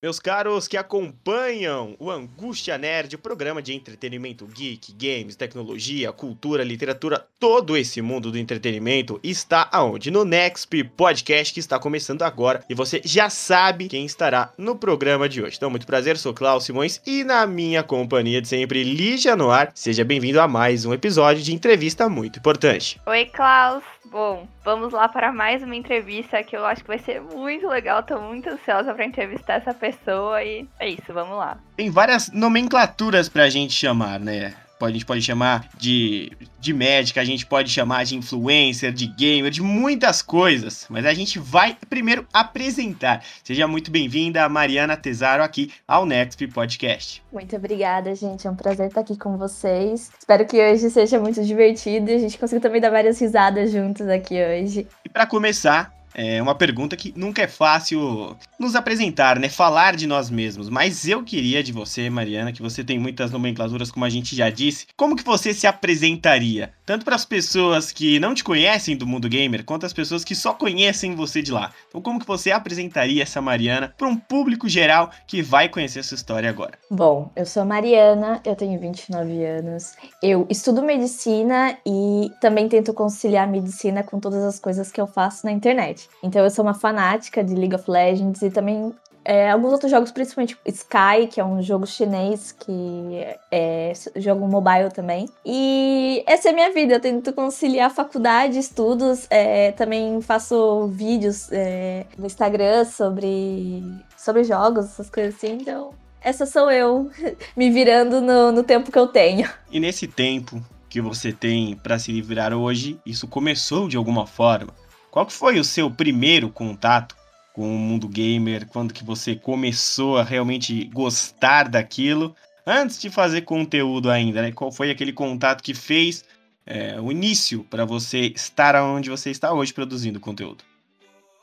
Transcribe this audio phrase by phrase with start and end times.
[0.00, 6.62] Meus caros que acompanham o Angústia Nerd, o programa de entretenimento geek, games, tecnologia, cultura,
[6.62, 10.12] literatura, todo esse mundo do entretenimento está aonde?
[10.12, 15.28] No Nexp Podcast que está começando agora e você já sabe quem estará no programa
[15.28, 15.56] de hoje.
[15.56, 19.72] Então, muito prazer, sou Klaus Simões e na minha companhia de sempre, Lígia Noir.
[19.74, 23.00] Seja bem-vindo a mais um episódio de entrevista muito importante.
[23.04, 23.82] Oi, Klaus.
[24.10, 28.02] Bom, vamos lá para mais uma entrevista que eu acho que vai ser muito legal.
[28.02, 31.58] Tô muito ansiosa para entrevistar essa pessoa e é isso, vamos lá.
[31.76, 34.54] Tem várias nomenclaturas pra gente chamar, né?
[34.86, 39.50] A gente pode chamar de, de médica, a gente pode chamar de influencer, de gamer,
[39.50, 40.86] de muitas coisas.
[40.88, 43.22] Mas a gente vai primeiro apresentar.
[43.42, 47.22] Seja muito bem-vinda, Mariana Tesaro, aqui ao Next Podcast.
[47.32, 48.46] Muito obrigada, gente.
[48.46, 50.10] É um prazer estar aqui com vocês.
[50.18, 54.08] Espero que hoje seja muito divertido e a gente consiga também dar várias risadas juntos
[54.08, 54.86] aqui hoje.
[55.04, 59.48] E para começar, é uma pergunta que nunca é fácil nos apresentar, né?
[59.48, 60.68] Falar de nós mesmos.
[60.68, 64.50] Mas eu queria de você, Mariana, que você tem muitas nomenclaturas, como a gente já
[64.50, 64.86] disse.
[64.96, 66.72] Como que você se apresentaria?
[66.84, 70.34] Tanto para as pessoas que não te conhecem do mundo gamer, quanto as pessoas que
[70.34, 71.72] só conhecem você de lá.
[71.88, 76.14] Então, como que você apresentaria essa Mariana para um público geral que vai conhecer sua
[76.14, 76.72] história agora?
[76.90, 79.94] Bom, eu sou Mariana, eu tenho 29 anos.
[80.22, 85.44] Eu estudo medicina e também tento conciliar medicina com todas as coisas que eu faço
[85.44, 85.97] na internet.
[86.22, 88.92] Então eu sou uma fanática de League of Legends e também
[89.24, 94.90] é, alguns outros jogos, principalmente Sky, que é um jogo chinês que é jogo mobile
[94.90, 95.28] também.
[95.44, 101.52] E essa é a minha vida, eu tento conciliar faculdade, estudos, é, também faço vídeos
[101.52, 103.82] é, no Instagram sobre,
[104.16, 105.90] sobre jogos, essas coisas assim, então
[106.22, 107.10] essa sou eu,
[107.54, 109.46] me virando no, no tempo que eu tenho.
[109.70, 114.72] E nesse tempo que você tem para se livrar hoje, isso começou de alguma forma?
[115.18, 117.16] Qual que foi o seu primeiro contato
[117.52, 118.68] com o mundo gamer?
[118.68, 122.36] Quando que você começou a realmente gostar daquilo?
[122.64, 124.52] Antes de fazer conteúdo ainda, né?
[124.52, 126.24] Qual foi aquele contato que fez
[126.64, 130.62] é, o início para você estar onde você está hoje produzindo conteúdo?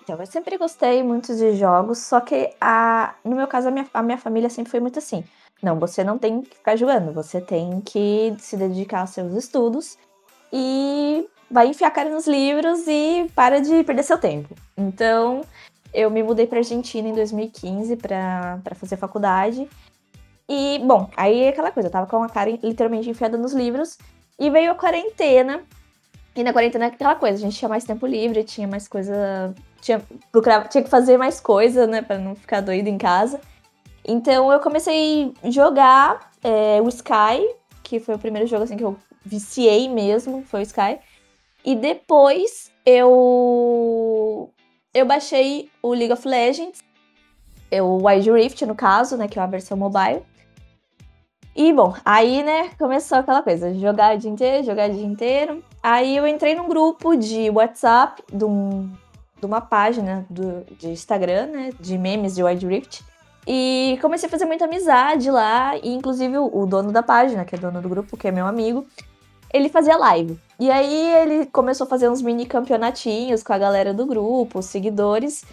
[0.02, 3.86] Então, eu sempre gostei muito de jogos, só que a, no meu caso a minha,
[3.94, 5.22] a minha família sempre foi muito assim.
[5.62, 9.98] Não, você não tem que ficar jogando, você tem que se dedicar aos seus estudos
[10.54, 14.56] e vai enfiar a cara nos livros e para de perder seu tempo.
[14.78, 15.42] Então,
[15.94, 19.68] eu me mudei para Argentina em 2015 para fazer faculdade.
[20.48, 23.98] E, bom, aí é aquela coisa, eu tava com a cara literalmente enfiada nos livros.
[24.38, 25.64] E veio a quarentena.
[26.36, 29.56] E na quarentena é aquela coisa, a gente tinha mais tempo livre, tinha mais coisa.
[29.82, 30.02] Tinha,
[30.32, 33.40] procurava, tinha que fazer mais coisa, né, pra não ficar doido em casa.
[34.04, 37.48] Então eu comecei a jogar é, o Sky,
[37.82, 41.00] que foi o primeiro jogo assim que eu viciei mesmo, foi o Sky.
[41.66, 44.52] E depois eu
[44.94, 46.84] eu baixei o League of Legends,
[47.82, 50.22] o Wild Rift no caso, né, que é uma versão mobile.
[51.56, 55.64] E bom, aí, né, começou aquela coisa, jogar o dia inteiro, jogar o dia inteiro.
[55.82, 58.92] Aí eu entrei num grupo de WhatsApp, de, um,
[59.40, 63.04] de uma página do, de Instagram, né, de memes de Wild Rift.
[63.48, 67.56] E comecei a fazer muita amizade lá, e inclusive o, o dono da página, que
[67.56, 68.86] é dono do grupo, que é meu amigo,
[69.54, 70.40] ele fazia live.
[70.60, 74.66] E aí ele começou a fazer uns mini campeonatinhos com a galera do grupo, os
[74.66, 75.44] seguidores.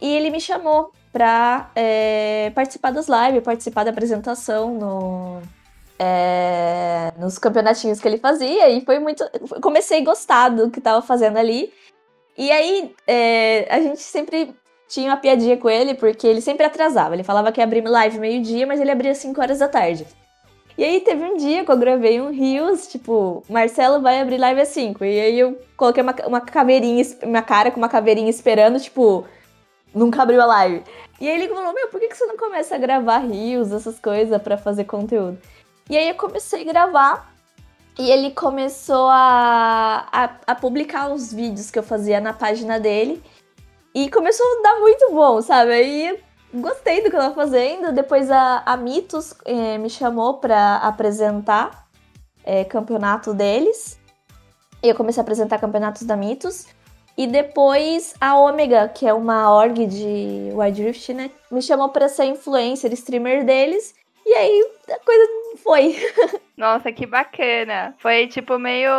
[0.00, 5.42] E ele me chamou pra é, participar das lives, participar da apresentação no,
[5.98, 8.68] é, nos campeonatinhos que ele fazia.
[8.70, 9.24] E foi muito.
[9.62, 11.72] Comecei a gostar do que tava fazendo ali.
[12.36, 14.54] E aí é, a gente sempre
[14.88, 17.14] tinha uma piadinha com ele, porque ele sempre atrasava.
[17.14, 20.06] Ele falava que ia abrir live meio-dia, mas ele abria 5 horas da tarde.
[20.78, 24.60] E aí teve um dia que eu gravei um Rios, tipo, Marcelo vai abrir live
[24.60, 25.04] às 5.
[25.04, 29.24] E aí eu coloquei uma, uma caveirinha, uma cara com uma caveirinha esperando, tipo,
[29.94, 30.82] nunca abriu a live.
[31.18, 33.98] E aí ele falou, meu, por que, que você não começa a gravar Rios, essas
[33.98, 35.38] coisas, para fazer conteúdo?
[35.88, 37.34] E aí eu comecei a gravar
[37.98, 43.22] e ele começou a, a, a, publicar os vídeos que eu fazia na página dele.
[43.94, 45.72] E começou a dar muito bom, sabe?
[45.72, 46.20] Aí
[46.52, 47.92] gostei do que eu tava fazendo.
[47.92, 51.86] Depois a, a Mitos eh, me chamou para apresentar
[52.44, 53.98] eh, campeonato deles.
[54.82, 56.66] E eu comecei a apresentar campeonatos da Mitos.
[57.16, 62.08] E depois a Omega, que é uma org de Wild Rift, né, me chamou para
[62.08, 63.94] ser influencer, streamer deles.
[64.24, 65.28] E aí a coisa
[65.62, 65.96] foi.
[66.56, 67.94] Nossa, que bacana.
[67.98, 68.90] Foi tipo meio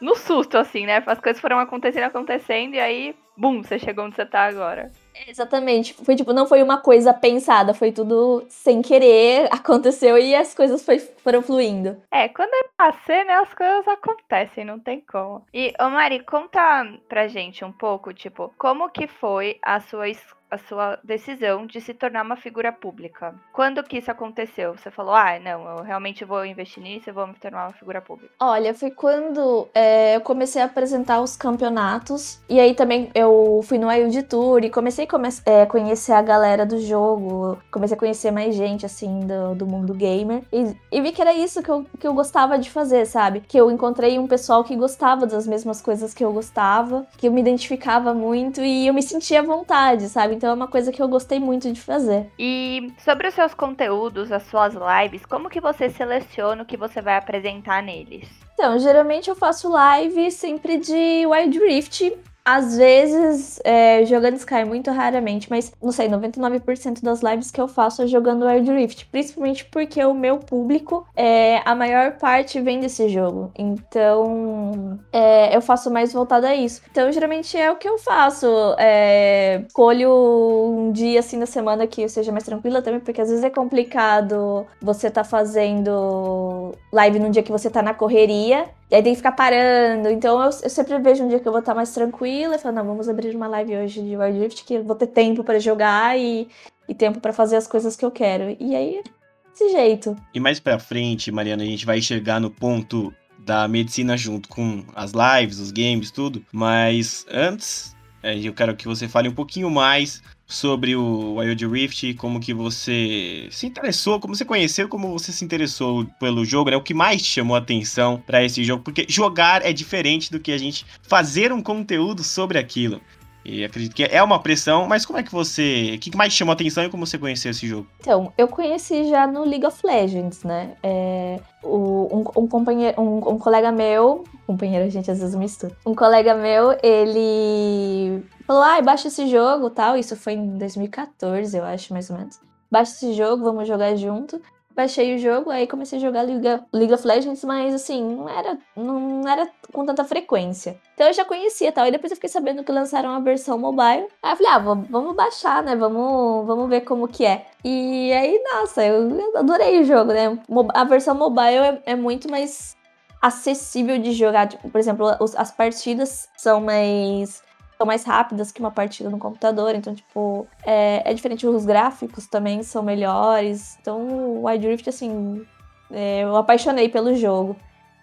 [0.00, 1.02] no susto, assim, né?
[1.06, 4.92] As coisas foram acontecendo, acontecendo, e aí, bum, você chegou onde você tá agora.
[5.24, 5.94] Exatamente.
[5.94, 10.82] Foi tipo, não foi uma coisa pensada, foi tudo sem querer, aconteceu e as coisas
[10.84, 12.00] foi, foram fluindo.
[12.08, 15.44] É, quando é pra ser, né, as coisas acontecem, não tem como.
[15.52, 20.06] E, ô Mari, conta pra gente um pouco, tipo, como que foi a sua
[20.50, 23.34] a sua decisão de se tornar uma figura pública.
[23.52, 24.76] Quando que isso aconteceu?
[24.76, 28.00] Você falou, ah, não, eu realmente vou investir nisso, eu vou me tornar uma figura
[28.00, 28.32] pública.
[28.40, 33.78] Olha, foi quando é, eu comecei a apresentar os campeonatos, e aí também eu fui
[33.78, 38.30] no Wild Tour e comecei a é, conhecer a galera do jogo, comecei a conhecer
[38.30, 41.86] mais gente, assim, do, do mundo gamer, e, e, vi que era isso que eu,
[41.98, 43.40] que eu gostava de fazer, sabe?
[43.40, 47.32] Que eu encontrei um pessoal que gostava das mesmas coisas que eu gostava, que eu
[47.32, 50.34] me identificava muito e eu me sentia à vontade, sabe?
[50.34, 52.30] Então é uma coisa que eu gostei muito de fazer.
[52.38, 57.00] E sobre os seus conteúdos, as suas lives, como que você seleciona o que você
[57.00, 58.28] vai apresentar neles?
[58.52, 62.12] Então, geralmente eu faço live sempre de Wild Rift
[62.46, 67.66] às vezes, é, jogando Sky, muito raramente, mas não sei, 99% das lives que eu
[67.66, 69.06] faço é jogando Wild Rift.
[69.06, 73.50] Principalmente porque o meu público, é, a maior parte vem desse jogo.
[73.58, 76.82] Então, é, eu faço mais voltado a isso.
[76.88, 78.46] Então, geralmente é o que eu faço.
[78.78, 83.28] É, escolho um dia assim na semana que eu seja mais tranquila também, porque às
[83.28, 88.68] vezes é complicado você tá fazendo live num dia que você tá na correria.
[88.90, 90.08] E aí tem que ficar parando.
[90.08, 92.76] Então eu, eu, sempre vejo um dia que eu vou estar mais tranquila e falo,
[92.76, 95.58] não, vamos abrir uma live hoje de Wild Rift que eu vou ter tempo para
[95.58, 96.48] jogar e,
[96.88, 98.56] e tempo para fazer as coisas que eu quero.
[98.60, 99.02] E aí,
[99.50, 100.16] desse jeito.
[100.32, 104.84] E mais pra frente, Mariana, a gente vai chegar no ponto da medicina junto com
[104.94, 106.44] as lives, os games, tudo.
[106.52, 112.14] Mas antes, é, eu quero que você fale um pouquinho mais sobre o Wild Rift,
[112.14, 116.76] como que você se interessou, como você conheceu, como você se interessou pelo jogo, né?
[116.76, 118.82] O que mais chamou a atenção para esse jogo?
[118.82, 123.00] Porque jogar é diferente do que a gente fazer um conteúdo sobre aquilo.
[123.48, 125.92] E acredito que é uma pressão, mas como é que você.
[125.94, 127.86] O que mais chamou a atenção e como você conheceu esse jogo?
[128.00, 130.72] Então, eu conheci já no League of Legends, né?
[130.82, 135.76] É, o, um, um, companheiro, um, um colega meu, companheiro, a gente às vezes mistura.
[135.84, 139.96] Um colega meu, ele falou: ai, ah, baixa esse jogo tal.
[139.96, 142.40] Isso foi em 2014, eu acho, mais ou menos.
[142.70, 144.40] Baixa esse jogo, vamos jogar junto.
[144.76, 148.58] Baixei o jogo, aí comecei a jogar League, League of Legends, mas assim, não era,
[148.76, 150.78] não era com tanta frequência.
[150.92, 151.86] Então eu já conhecia tal.
[151.86, 154.06] E depois eu fiquei sabendo que lançaram a versão mobile.
[154.22, 155.74] Aí eu falei, ah, vamos baixar, né?
[155.74, 157.46] Vamos, vamos ver como que é.
[157.64, 160.38] E aí, nossa, eu adorei o jogo, né?
[160.74, 162.76] A versão mobile é, é muito mais
[163.20, 164.48] acessível de jogar.
[164.48, 167.42] Tipo, por exemplo, as partidas são mais
[167.76, 171.46] são mais rápidas que uma partida no computador, então, tipo, é, é diferente.
[171.46, 173.76] Os gráficos também são melhores.
[173.80, 175.46] Então, o Wild Rift, assim,
[175.90, 177.56] é, eu apaixonei pelo jogo.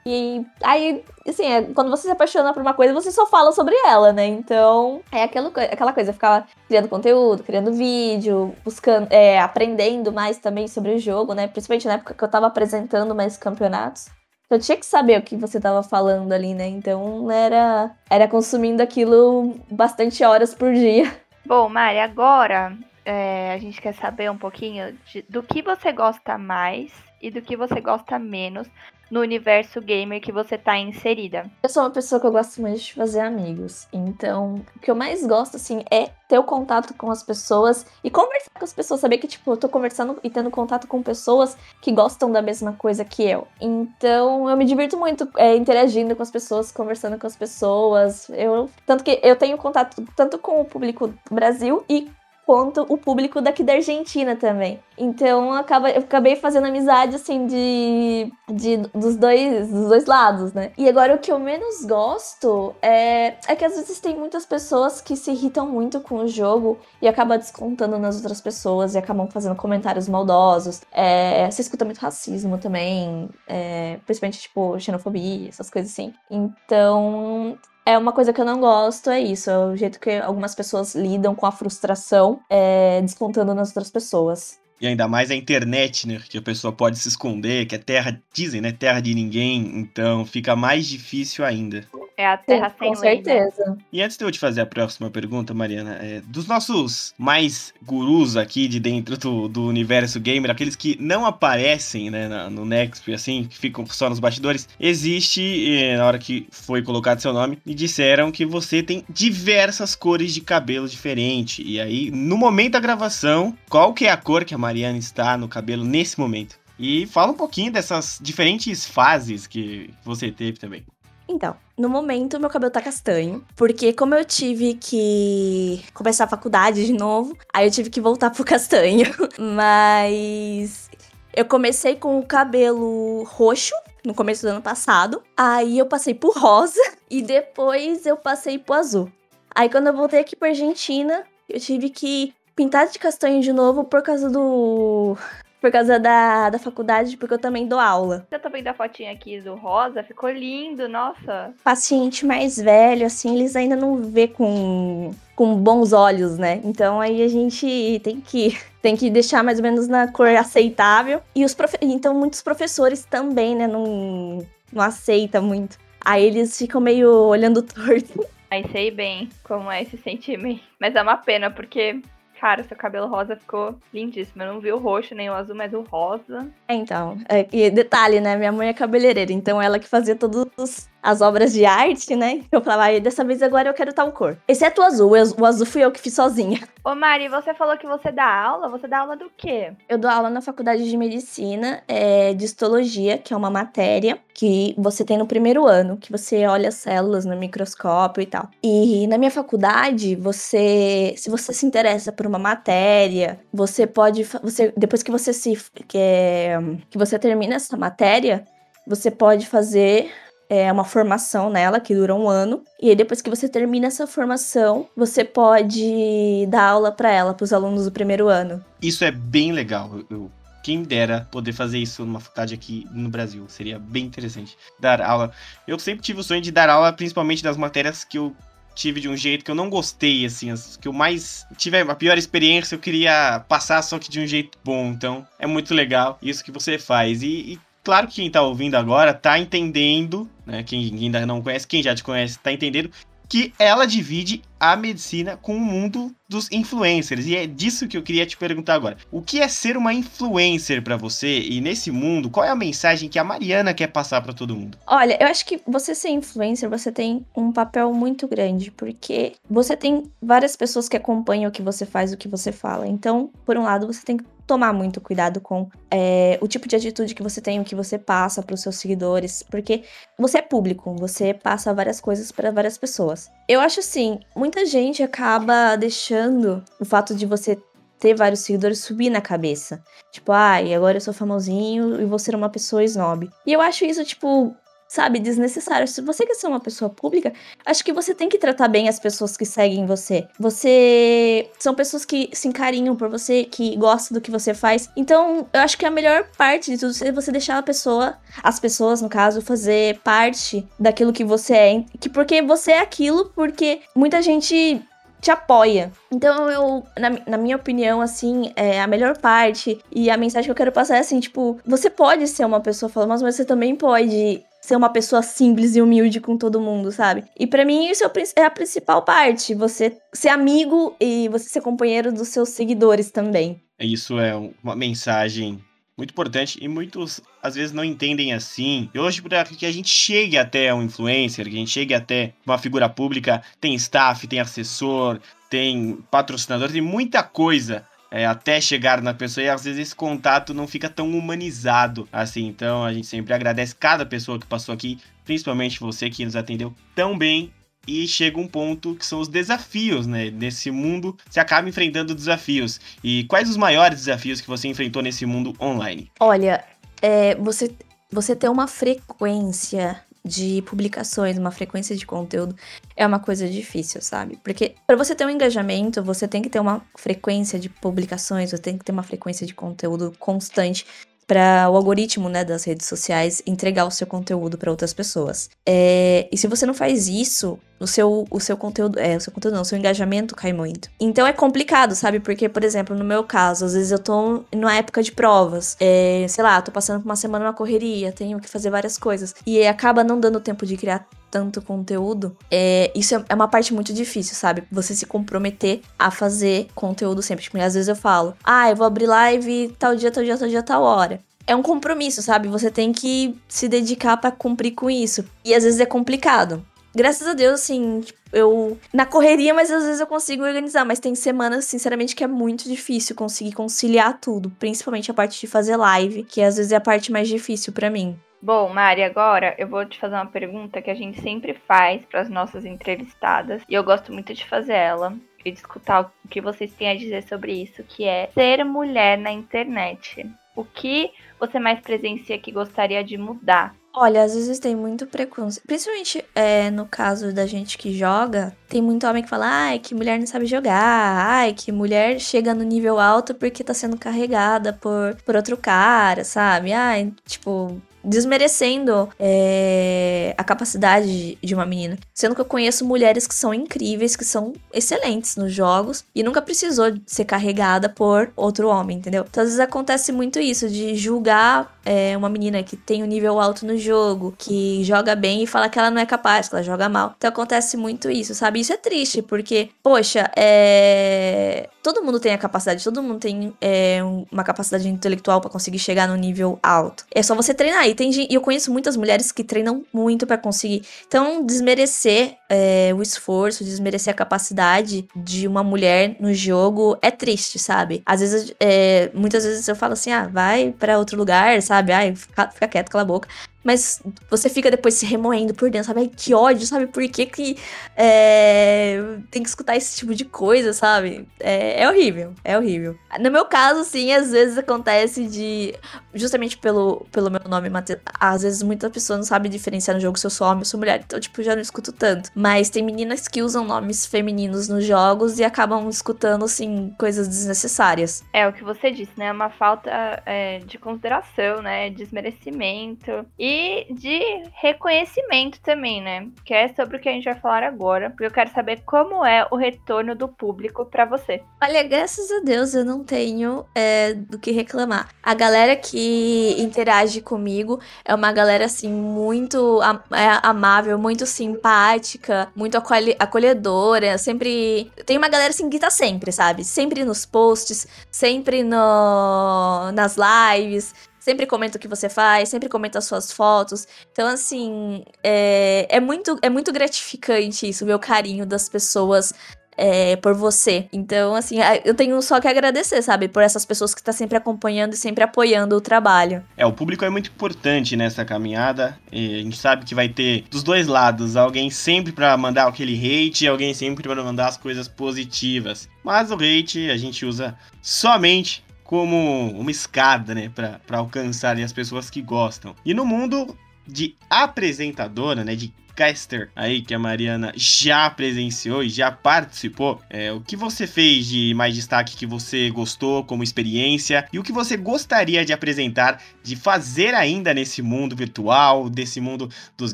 [0.06, 3.74] E aí, assim, é, quando você se apaixona por uma coisa, você só fala sobre
[3.86, 4.28] ela, né?
[4.28, 10.38] Então, é aquilo, aquela coisa, eu ficava criando conteúdo, criando vídeo, buscando, é, aprendendo mais
[10.38, 11.48] também sobre o jogo, né?
[11.48, 14.10] Principalmente na época que eu tava apresentando mais campeonatos.
[14.54, 16.68] Eu tinha que saber o que você estava falando ali, né?
[16.68, 21.12] Então era, era consumindo aquilo bastante horas por dia.
[21.46, 26.38] Bom, Mari, agora é, a gente quer saber um pouquinho de, do que você gosta
[26.38, 28.68] mais e do que você gosta menos
[29.14, 31.46] no universo gamer que você tá inserida?
[31.62, 33.88] Eu sou uma pessoa que eu gosto muito de fazer amigos.
[33.94, 38.10] Então, o que eu mais gosto, assim, é ter o contato com as pessoas e
[38.10, 39.00] conversar com as pessoas.
[39.00, 42.74] Saber que, tipo, eu tô conversando e tendo contato com pessoas que gostam da mesma
[42.74, 43.48] coisa que eu.
[43.62, 48.28] Então, eu me divirto muito é, interagindo com as pessoas, conversando com as pessoas.
[48.30, 52.10] Eu, tanto que eu tenho contato tanto com o público do Brasil e
[52.46, 54.80] quanto o público daqui da Argentina também.
[54.98, 60.72] Então acaba, eu acabei fazendo amizade assim de, de dos dois dos dois lados, né?
[60.78, 65.02] E agora o que eu menos gosto é, é que às vezes tem muitas pessoas
[65.02, 69.28] que se irritam muito com o jogo e acabam descontando nas outras pessoas e acabam
[69.28, 70.82] fazendo comentários maldosos.
[70.92, 76.14] É, você escuta muito racismo também, é, principalmente tipo xenofobia, essas coisas assim.
[76.30, 79.50] Então é uma coisa que eu não gosto, é isso.
[79.50, 84.63] É o jeito que algumas pessoas lidam com a frustração, é, descontando nas outras pessoas.
[84.84, 86.20] E ainda mais a internet, né?
[86.28, 88.74] Que a pessoa pode se esconder, que é terra, dizem, né?
[88.74, 89.80] Terra de ninguém.
[89.80, 91.86] Então fica mais difícil ainda.
[92.18, 93.24] É a terra Sim, sem Com lei, né?
[93.24, 93.78] certeza.
[93.92, 98.36] E antes de eu te fazer a próxima pergunta, Mariana, é, dos nossos mais gurus
[98.36, 103.12] aqui de dentro do, do universo gamer, aqueles que não aparecem né, na, no Next,
[103.14, 107.58] assim, que ficam só nos bastidores, existe, é, na hora que foi colocado seu nome,
[107.66, 111.64] e disseram que você tem diversas cores de cabelo diferente.
[111.66, 115.38] E aí, no momento da gravação, qual que é a cor que a Mariana está
[115.38, 116.60] no cabelo nesse momento?
[116.78, 120.84] E fala um pouquinho dessas diferentes fases que você teve também.
[121.28, 126.86] Então, no momento meu cabelo tá castanho, porque como eu tive que começar a faculdade
[126.86, 129.06] de novo, aí eu tive que voltar pro castanho.
[129.40, 130.90] Mas
[131.34, 133.74] eu comecei com o cabelo roxo
[134.06, 138.76] no começo do ano passado, aí eu passei pro rosa e depois eu passei pro
[138.76, 139.12] azul.
[139.56, 143.84] Aí quando eu voltei aqui pra Argentina, eu tive que pintar de castanho de novo
[143.84, 145.18] por causa do
[145.64, 148.28] por causa da, da faculdade, porque eu também dou aula.
[148.30, 151.54] Eu também da fotinha aqui do rosa, ficou lindo, nossa.
[151.64, 156.60] Paciente mais velho, assim, eles ainda não vê com, com bons olhos, né?
[156.66, 161.22] Então aí a gente tem que tem que deixar mais ou menos na cor aceitável.
[161.34, 165.78] E os profe então muitos professores também, né, não não aceita muito.
[166.04, 168.28] Aí eles ficam meio olhando torto.
[168.52, 170.62] Aí sei bem como é esse sentimento.
[170.78, 172.02] Mas é uma pena, porque
[172.44, 174.44] Cara, seu cabelo rosa ficou lindíssimo.
[174.44, 176.52] Eu não vi o roxo nem o azul, mas o rosa.
[176.68, 177.18] É, então.
[177.30, 178.36] É, e detalhe, né?
[178.36, 182.42] Minha mãe é cabeleireira, então ela que fazia todos os as obras de arte, né?
[182.50, 184.38] Eu falava, ah, dessa vez agora eu quero tal cor.
[184.48, 186.62] Exceto o azul, o azul fui eu que fiz sozinha.
[186.84, 189.74] Ô Mari, você falou que você dá aula, você dá aula do quê?
[189.88, 194.74] Eu dou aula na faculdade de medicina, é, de histologia, que é uma matéria que
[194.78, 198.50] você tem no primeiro ano, que você olha as células no microscópio e tal.
[198.62, 204.74] E na minha faculdade, você, se você se interessa por uma matéria, você pode, você
[204.76, 205.54] depois que você se
[205.88, 206.58] que, é,
[206.90, 208.46] que você termina essa matéria,
[208.86, 210.12] você pode fazer
[210.56, 212.64] é uma formação nela que dura um ano.
[212.82, 217.44] E aí, depois que você termina essa formação, você pode dar aula para ela, para
[217.44, 218.64] os alunos do primeiro ano.
[218.82, 220.00] Isso é bem legal.
[220.10, 220.30] Eu,
[220.64, 223.46] quem dera poder fazer isso numa faculdade aqui no Brasil.
[223.50, 224.58] Seria bem interessante.
[224.80, 225.32] Dar aula.
[225.68, 228.34] Eu sempre tive o sonho de dar aula, principalmente das matérias que eu
[228.74, 231.96] tive de um jeito que eu não gostei, assim, as que eu mais tive a
[231.96, 234.88] pior experiência, eu queria passar só que de um jeito bom.
[234.88, 237.22] Então, é muito legal isso que você faz.
[237.22, 240.64] E, e Claro que quem tá ouvindo agora tá entendendo, né?
[240.64, 242.90] Quem ainda não conhece, quem já te conhece, tá entendendo
[243.28, 247.26] que ela divide a medicina com o mundo dos influencers.
[247.26, 248.96] E é disso que eu queria te perguntar agora.
[249.12, 251.40] O que é ser uma influencer para você?
[251.40, 254.78] E nesse mundo, qual é a mensagem que a Mariana quer passar para todo mundo?
[254.86, 259.76] Olha, eu acho que você ser influencer, você tem um papel muito grande, porque você
[259.76, 262.88] tem várias pessoas que acompanham o que você faz, o que você fala.
[262.88, 266.76] Então, por um lado, você tem que tomar muito cuidado com é, o tipo de
[266.76, 269.84] atitude que você tem, o que você passa para os seus seguidores, porque
[270.18, 273.32] você é público, você passa várias coisas para várias pessoas.
[273.48, 277.58] Eu acho assim, muita gente acaba deixando o fato de você
[278.04, 279.82] ter vários seguidores subir na cabeça.
[280.12, 283.30] Tipo, ai, ah, agora eu sou famosinho e vou ser uma pessoa snob.
[283.46, 284.54] E eu acho isso, tipo,
[284.94, 285.88] sabe, desnecessário.
[285.88, 287.34] Se você quer ser uma pessoa pública,
[287.66, 290.28] acho que você tem que tratar bem as pessoas que seguem você.
[290.40, 294.92] Você são pessoas que se encarinham por você, que gostam do que você faz.
[294.96, 298.60] Então, eu acho que a melhor parte de tudo é você deixar a pessoa, as
[298.60, 303.82] pessoas no caso, fazer parte daquilo que você é, que porque você é aquilo, porque
[303.96, 304.80] muita gente
[305.20, 305.92] te apoia.
[306.12, 310.52] Então, eu, na, na, minha opinião, assim, é a melhor parte e a mensagem que
[310.52, 313.76] eu quero passar é assim, tipo, você pode ser uma pessoa famosa, mas você também
[313.76, 317.26] pode ser uma pessoa simples e humilde com todo mundo, sabe?
[317.38, 321.60] E para mim isso é, é a principal parte, você ser amigo e você ser
[321.60, 323.62] companheiro dos seus seguidores também.
[323.78, 325.62] Isso é uma mensagem
[325.98, 328.90] muito importante e muitos às vezes não entendem assim.
[328.94, 332.34] E hoje, para que a gente chegue até um influencer, que a gente chegue até
[332.46, 339.02] uma figura pública, tem staff, tem assessor, tem patrocinador, tem muita coisa é, até chegar
[339.02, 342.46] na pessoa e às vezes esse contato não fica tão humanizado assim.
[342.46, 346.72] Então a gente sempre agradece cada pessoa que passou aqui, principalmente você que nos atendeu
[346.94, 347.52] tão bem.
[347.86, 350.32] E chega um ponto que são os desafios, né?
[350.32, 352.80] Nesse mundo, você acaba enfrentando desafios.
[353.04, 356.10] E quais os maiores desafios que você enfrentou nesse mundo online?
[356.18, 356.64] Olha,
[357.02, 357.76] é, você,
[358.10, 362.56] você ter uma frequência de publicações, uma frequência de conteúdo,
[362.96, 364.40] é uma coisa difícil, sabe?
[364.44, 368.58] Porque para você ter um engajamento, você tem que ter uma frequência de publicações, você
[368.58, 370.86] tem que ter uma frequência de conteúdo constante
[371.34, 375.50] para o algoritmo né, das redes sociais entregar o seu conteúdo para outras pessoas.
[375.68, 379.34] É, e se você não faz isso, o seu, o seu conteúdo, é, o seu
[379.34, 380.92] conteúdo não, o seu engajamento cai muito.
[381.00, 382.20] Então é complicado, sabe?
[382.20, 386.28] Porque, por exemplo, no meu caso, às vezes eu tô numa época de provas, é,
[386.30, 389.66] sei lá, tô passando por uma semana na correria, tenho que fazer várias coisas, e
[389.66, 393.92] acaba não dando tempo de criar tanto conteúdo, é, isso é, é uma parte muito
[393.92, 394.64] difícil, sabe?
[394.72, 397.44] Você se comprometer a fazer conteúdo sempre.
[397.44, 400.48] Tipo, às vezes eu falo, ah, eu vou abrir live tal dia, tal dia, tal
[400.48, 402.48] dia, tal hora é um compromisso, sabe?
[402.48, 405.26] Você tem que se dedicar para cumprir com isso.
[405.44, 406.66] E às vezes é complicado.
[406.96, 408.78] graças a Deus, assim, tipo, eu.
[408.94, 410.86] Na correria, mas às vezes eu consigo organizar.
[410.86, 414.50] Mas tem semanas, sinceramente, que é muito difícil conseguir conciliar tudo.
[414.58, 417.90] Principalmente a parte de fazer live, que às vezes é a parte mais difícil para
[417.90, 418.18] mim.
[418.44, 422.20] Bom, Mari, agora eu vou te fazer uma pergunta que a gente sempre faz para
[422.20, 423.62] as nossas entrevistadas.
[423.70, 426.98] E eu gosto muito de fazer ela e de escutar o que vocês têm a
[426.98, 430.30] dizer sobre isso, que é ser mulher na internet.
[430.58, 431.10] O que
[431.40, 433.74] você mais presencia que gostaria de mudar?
[433.96, 435.66] Olha, às vezes tem muito preconceito.
[435.66, 439.96] Principalmente é, no caso da gente que joga, tem muito homem que fala, ai, que
[439.96, 444.74] mulher não sabe jogar, ai, que mulher chega no nível alto porque tá sendo carregada
[444.74, 446.74] por, por outro cara, sabe?
[446.74, 451.98] Ai, tipo, desmerecendo é, a capacidade de uma menina.
[452.14, 456.42] Sendo que eu conheço mulheres que são incríveis, que são excelentes nos jogos e nunca
[456.42, 459.26] precisou ser carregada por outro homem, entendeu?
[459.30, 463.40] Então, às vezes acontece muito isso, de julgar é, uma menina que tem um nível
[463.40, 466.64] alto no jogo, que joga bem e fala que ela não é capaz, que ela
[466.64, 467.14] joga mal.
[467.18, 468.60] Então acontece muito isso, sabe?
[468.60, 471.70] Isso é triste, porque, poxa, é...
[471.82, 474.00] todo mundo tem a capacidade, todo mundo tem é,
[474.32, 477.06] uma capacidade intelectual para conseguir chegar no nível alto.
[477.14, 477.88] É só você treinar.
[477.88, 480.84] E tem eu conheço muitas mulheres que treinam muito para conseguir.
[481.08, 487.58] Então, desmerecer é, o esforço, desmerecer a capacidade de uma mulher no jogo é triste,
[487.58, 488.04] sabe?
[488.06, 491.73] Às vezes, é, muitas vezes eu falo assim, ah, vai para outro lugar, sabe?
[491.80, 493.28] Ai, fica, fica quieto, cala a boca.
[493.64, 496.02] Mas você fica depois se remoendo por dentro, sabe?
[496.02, 496.88] Ai, que ódio, sabe?
[496.88, 497.58] Por que, que
[497.96, 499.02] é,
[499.32, 501.28] tem que escutar esse tipo de coisa, sabe?
[501.40, 502.98] É, é, horrível, é horrível.
[503.20, 505.74] No meu caso, sim, às vezes acontece de.
[506.14, 508.00] Justamente pelo, pelo meu nome, Matheus.
[508.20, 510.80] Às vezes muita pessoa não sabe diferenciar no jogo se eu sou homem ou sou
[510.80, 511.02] mulher.
[511.06, 512.30] Então, tipo, já não escuto tanto.
[512.36, 518.24] Mas tem meninas que usam nomes femininos nos jogos e acabam escutando, assim, coisas desnecessárias.
[518.34, 519.28] É o que você disse, né?
[519.28, 521.90] É uma falta é, de consideração, né?
[521.90, 523.26] Desmerecimento.
[523.40, 523.53] E
[523.92, 526.28] de reconhecimento também, né?
[526.46, 529.26] Que é sobre o que a gente vai falar agora, porque eu quero saber como
[529.26, 531.42] é o retorno do público para você.
[531.62, 535.10] Olha, graças a Deus eu não tenho é, do que reclamar.
[535.22, 539.82] A galera que interage comigo é uma galera assim muito
[540.12, 542.78] é, amável, muito simpática, muito
[543.20, 544.18] acolhedora.
[544.18, 546.64] Sempre tem uma galera assim que tá sempre, sabe?
[546.64, 553.00] Sempre nos posts, sempre no nas lives sempre comenta o que você faz, sempre comenta
[553.00, 553.88] as suas fotos.
[554.12, 559.34] Então, assim, é, é, muito, é muito gratificante isso, o carinho das pessoas
[559.78, 560.90] é, por você.
[560.92, 563.30] Então, assim, eu tenho só que agradecer, sabe?
[563.30, 566.44] Por essas pessoas que estão tá sempre acompanhando e sempre apoiando o trabalho.
[566.58, 569.00] É, o público é muito importante nessa caminhada.
[569.10, 572.96] E a gente sabe que vai ter dos dois lados alguém sempre para mandar aquele
[572.96, 575.88] hate e alguém sempre para mandar as coisas positivas.
[576.04, 582.10] Mas o hate a gente usa somente como uma escada, né, para alcançar as pessoas
[582.10, 582.76] que gostam.
[582.86, 588.90] E no mundo de apresentadora, né, de caster aí que a Mariana já presenciou e
[588.90, 590.02] já participou.
[590.10, 594.44] É, o que você fez de mais destaque que você gostou como experiência e o
[594.44, 599.94] que você gostaria de apresentar, de fazer ainda nesse mundo virtual, desse mundo dos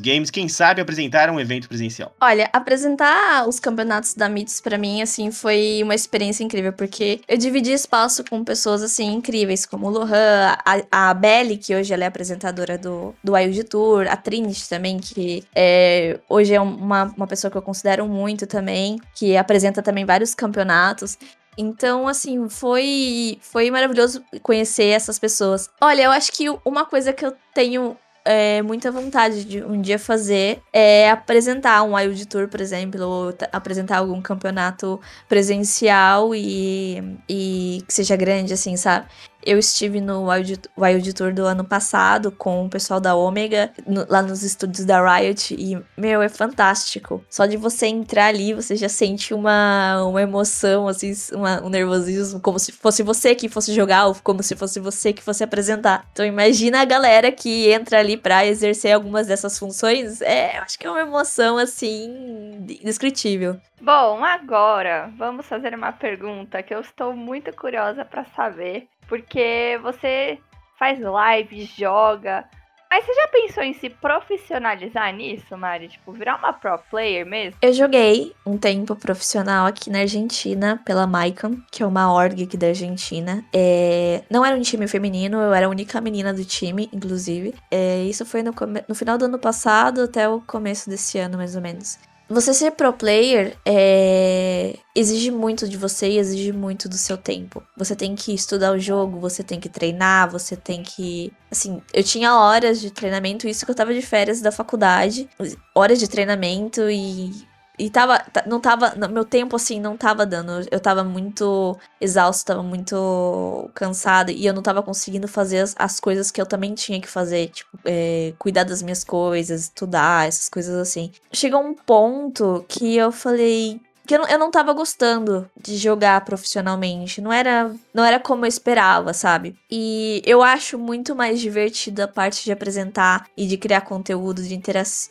[0.00, 2.14] games, quem sabe apresentar um evento presencial?
[2.20, 7.36] Olha, apresentar os campeonatos da MITS para mim assim foi uma experiência incrível porque eu
[7.36, 11.20] dividi espaço com pessoas assim incríveis como o Lohan, a, a
[11.60, 15.89] que hoje ela é apresentadora do do Wild Tour, a Trinity também que é
[16.28, 21.18] hoje é uma, uma pessoa que eu considero muito também, que apresenta também vários campeonatos.
[21.56, 25.68] Então, assim, foi, foi maravilhoso conhecer essas pessoas.
[25.80, 29.98] Olha, eu acho que uma coisa que eu tenho é, muita vontade de um dia
[29.98, 37.82] fazer é apresentar um Wild Tour, por exemplo, ou apresentar algum campeonato presencial e, e
[37.86, 39.06] que seja grande, assim, sabe?
[39.44, 44.06] Eu estive no Wild, Wild Tour do ano passado com o pessoal da Omega, no,
[44.08, 47.24] lá nos estúdios da Riot, e, meu, é fantástico.
[47.28, 52.40] Só de você entrar ali, você já sente uma, uma emoção, assim, uma, um nervosismo,
[52.40, 56.06] como se fosse você que fosse jogar, ou como se fosse você que fosse apresentar.
[56.12, 60.20] Então, imagina a galera que entra ali pra exercer algumas dessas funções.
[60.20, 63.58] É, acho que é uma emoção, assim, indescritível.
[63.80, 70.38] Bom, agora vamos fazer uma pergunta que eu estou muito curiosa para saber, porque você
[70.78, 72.48] faz live, joga,
[72.90, 75.86] mas você já pensou em se profissionalizar nisso, Mari?
[75.86, 77.56] Tipo, virar uma pro player mesmo?
[77.62, 82.56] Eu joguei um tempo profissional aqui na Argentina pela Maicon, que é uma org aqui
[82.56, 83.44] da Argentina.
[83.54, 84.24] É...
[84.28, 87.54] Não era um time feminino, eu era a única menina do time, inclusive.
[87.70, 88.02] É...
[88.02, 88.82] Isso foi no, come...
[88.88, 91.96] no final do ano passado até o começo desse ano, mais ou menos.
[92.30, 94.76] Você ser pro player é...
[94.94, 97.60] exige muito de você e exige muito do seu tempo.
[97.76, 101.32] Você tem que estudar o jogo, você tem que treinar, você tem que.
[101.50, 105.28] Assim, eu tinha horas de treinamento, isso que eu tava de férias da faculdade,
[105.74, 107.49] horas de treinamento e
[107.80, 108.22] e tava.
[108.46, 108.94] Não tava.
[109.08, 110.66] Meu tempo, assim, não tava dando.
[110.70, 114.30] Eu tava muito exausto, tava muito cansada.
[114.30, 117.48] E eu não tava conseguindo fazer as, as coisas que eu também tinha que fazer.
[117.48, 121.10] Tipo, é, cuidar das minhas coisas, estudar, essas coisas assim.
[121.32, 126.24] Chegou um ponto que eu falei que eu não, eu não tava gostando de jogar
[126.24, 127.20] profissionalmente.
[127.20, 129.54] Não era, não era como eu esperava, sabe?
[129.70, 134.60] E eu acho muito mais divertida a parte de apresentar e de criar conteúdo, de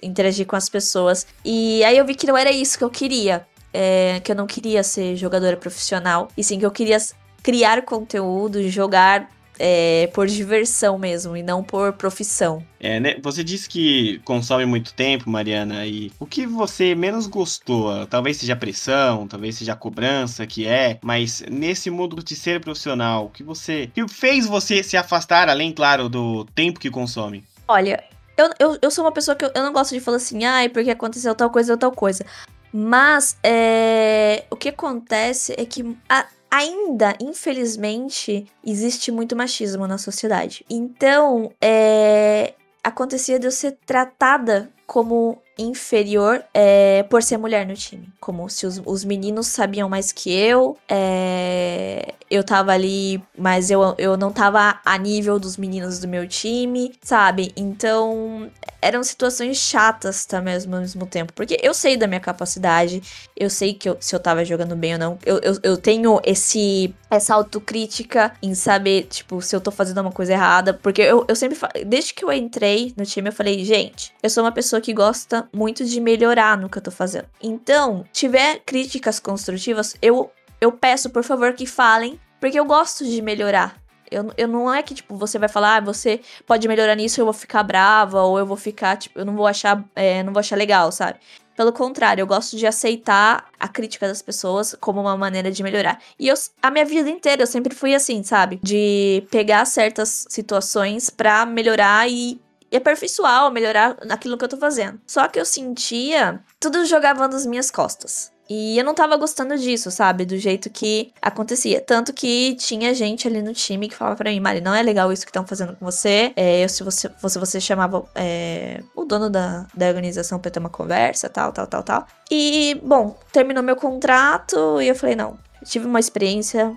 [0.04, 1.26] interagir com as pessoas.
[1.46, 3.48] E aí eu vi que não era isso que eu queria.
[3.74, 6.28] É, que eu não queria ser jogadora profissional.
[6.36, 6.98] E sim que eu queria
[7.42, 9.30] criar conteúdo, jogar
[9.60, 12.64] é, por diversão mesmo e não por profissão.
[12.80, 13.18] É, né?
[13.22, 18.08] Você disse que consome muito tempo, Mariana, e o que você menos gostou?
[18.08, 22.62] Talvez seja a pressão, talvez seja a cobrança que é, mas nesse mundo de ser
[22.62, 23.92] profissional, o que você.
[23.94, 27.44] que fez você se afastar, além, claro, do tempo que consome?
[27.68, 28.02] Olha,
[28.38, 30.70] eu, eu, eu sou uma pessoa que eu, eu não gosto de falar assim, ai,
[30.70, 32.26] porque aconteceu tal coisa ou tal coisa.
[32.72, 40.66] Mas é, o que acontece é que a, ainda, infelizmente, existe muito machismo na sociedade.
[40.70, 48.10] Então, é, acontecia de eu ser tratada como inferior é, por ser mulher no time.
[48.20, 53.96] Como se os, os meninos sabiam mais que eu, é, eu tava ali, mas eu,
[53.98, 57.52] eu não tava a nível dos meninos do meu time, sabe?
[57.56, 58.50] Então
[58.82, 61.34] eram situações chatas também ao mesmo tempo.
[61.34, 63.02] Porque eu sei da minha capacidade,
[63.36, 65.20] eu sei que eu, se eu tava jogando bem ou não.
[65.26, 70.12] Eu, eu, eu tenho esse essa autocrítica em saber, tipo, se eu tô fazendo uma
[70.12, 70.74] coisa errada.
[70.74, 74.44] Porque eu, eu sempre desde que eu entrei no time, eu falei, gente, eu sou
[74.44, 77.28] uma pessoa que gosta muito de melhorar no que eu tô fazendo.
[77.42, 83.22] Então, tiver críticas construtivas, eu, eu peço, por favor, que falem, porque eu gosto de
[83.22, 83.76] melhorar.
[84.12, 87.26] Eu, eu não é que, tipo, você vai falar, ah, você pode melhorar nisso, eu
[87.26, 90.40] vou ficar brava, ou eu vou ficar, tipo, eu não vou achar, é, não vou
[90.40, 91.20] achar legal, sabe?
[91.56, 96.00] Pelo contrário, eu gosto de aceitar a crítica das pessoas como uma maneira de melhorar.
[96.18, 98.60] E eu, a minha vida inteira, eu sempre fui assim, sabe?
[98.64, 102.40] De pegar certas situações pra melhorar e
[102.72, 105.00] e aperfeiçoar ou melhorar naquilo que eu tô fazendo.
[105.06, 108.32] Só que eu sentia tudo jogava nas minhas costas.
[108.50, 110.26] E eu não tava gostando disso, sabe?
[110.26, 111.80] Do jeito que acontecia.
[111.80, 115.14] Tanto que tinha gente ali no time que falava pra mim, Mari, não é legal
[115.14, 116.34] isso que estão fazendo com você.
[116.36, 120.70] É, se você, você, você chamava é, o dono da, da organização pra ter uma
[120.70, 122.08] conversa, tal, tal, tal, tal.
[122.32, 126.74] E, bom, terminou meu contrato e eu falei, não, tive uma experiência,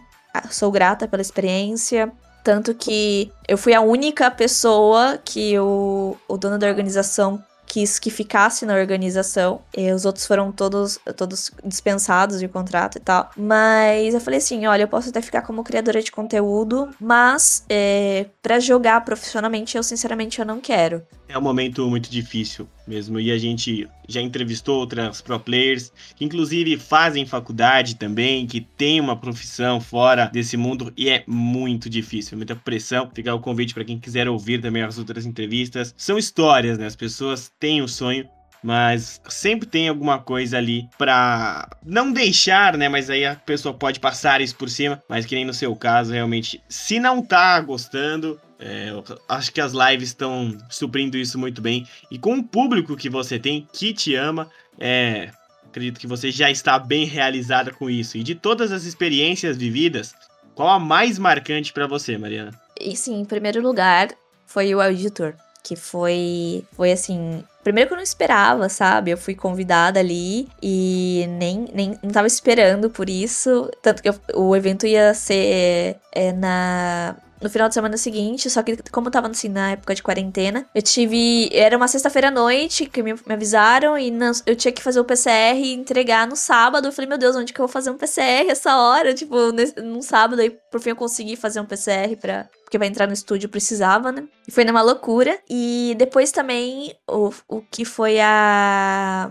[0.51, 2.13] sou grata pela experiência.
[2.43, 8.11] Tanto que eu fui a única pessoa que o, o dono da organização quis que
[8.11, 9.63] ficasse na organização.
[9.75, 13.31] E os outros foram todos, todos dispensados de contrato e tal.
[13.35, 18.27] Mas eu falei assim: olha, eu posso até ficar como criadora de conteúdo, mas é,
[18.43, 21.03] para jogar profissionalmente, eu sinceramente eu não quero.
[21.27, 23.19] É um momento muito difícil mesmo.
[23.21, 29.01] E a gente já entrevistou outras pro players que inclusive fazem faculdade também, que tem
[29.01, 33.11] uma profissão fora desse mundo e é muito difícil, muita pressão.
[33.15, 35.95] Ficar o convite para quem quiser ouvir também as outras entrevistas.
[35.97, 36.87] São histórias, né?
[36.87, 38.27] As pessoas têm o sonho
[38.63, 42.89] mas sempre tem alguma coisa ali pra não deixar, né?
[42.89, 46.13] Mas aí a pessoa pode passar isso por cima, mas que nem no seu caso,
[46.13, 48.91] realmente, se não tá gostando, é,
[49.29, 51.87] acho que as lives estão suprindo isso muito bem.
[52.09, 54.49] E com o público que você tem, que te ama,
[54.79, 55.31] é,
[55.67, 58.17] acredito que você já está bem realizada com isso.
[58.17, 60.15] E de todas as experiências vividas,
[60.55, 62.53] qual a mais marcante para você, Mariana?
[62.81, 64.11] E sim, em primeiro lugar,
[64.47, 69.11] foi o auditor, que foi foi assim, primeiro que eu não esperava, sabe?
[69.11, 74.15] Eu fui convidada ali e nem, nem não tava esperando por isso, tanto que eu,
[74.35, 79.11] o evento ia ser é, na no final de semana seguinte, só que como eu
[79.11, 81.51] tava assim na época de quarentena, eu tive.
[81.53, 85.01] Era uma sexta-feira à noite que me, me avisaram e não, eu tinha que fazer
[85.01, 86.87] o PCR e entregar no sábado.
[86.87, 89.13] Eu falei, meu Deus, onde que eu vou fazer um PCR essa hora?
[89.13, 92.49] Tipo, nesse, num sábado, aí por fim eu consegui fazer um PCR pra.
[92.63, 94.25] Porque pra entrar no estúdio precisava, né?
[94.49, 95.39] E foi numa loucura.
[95.51, 99.31] E depois também o, o que foi a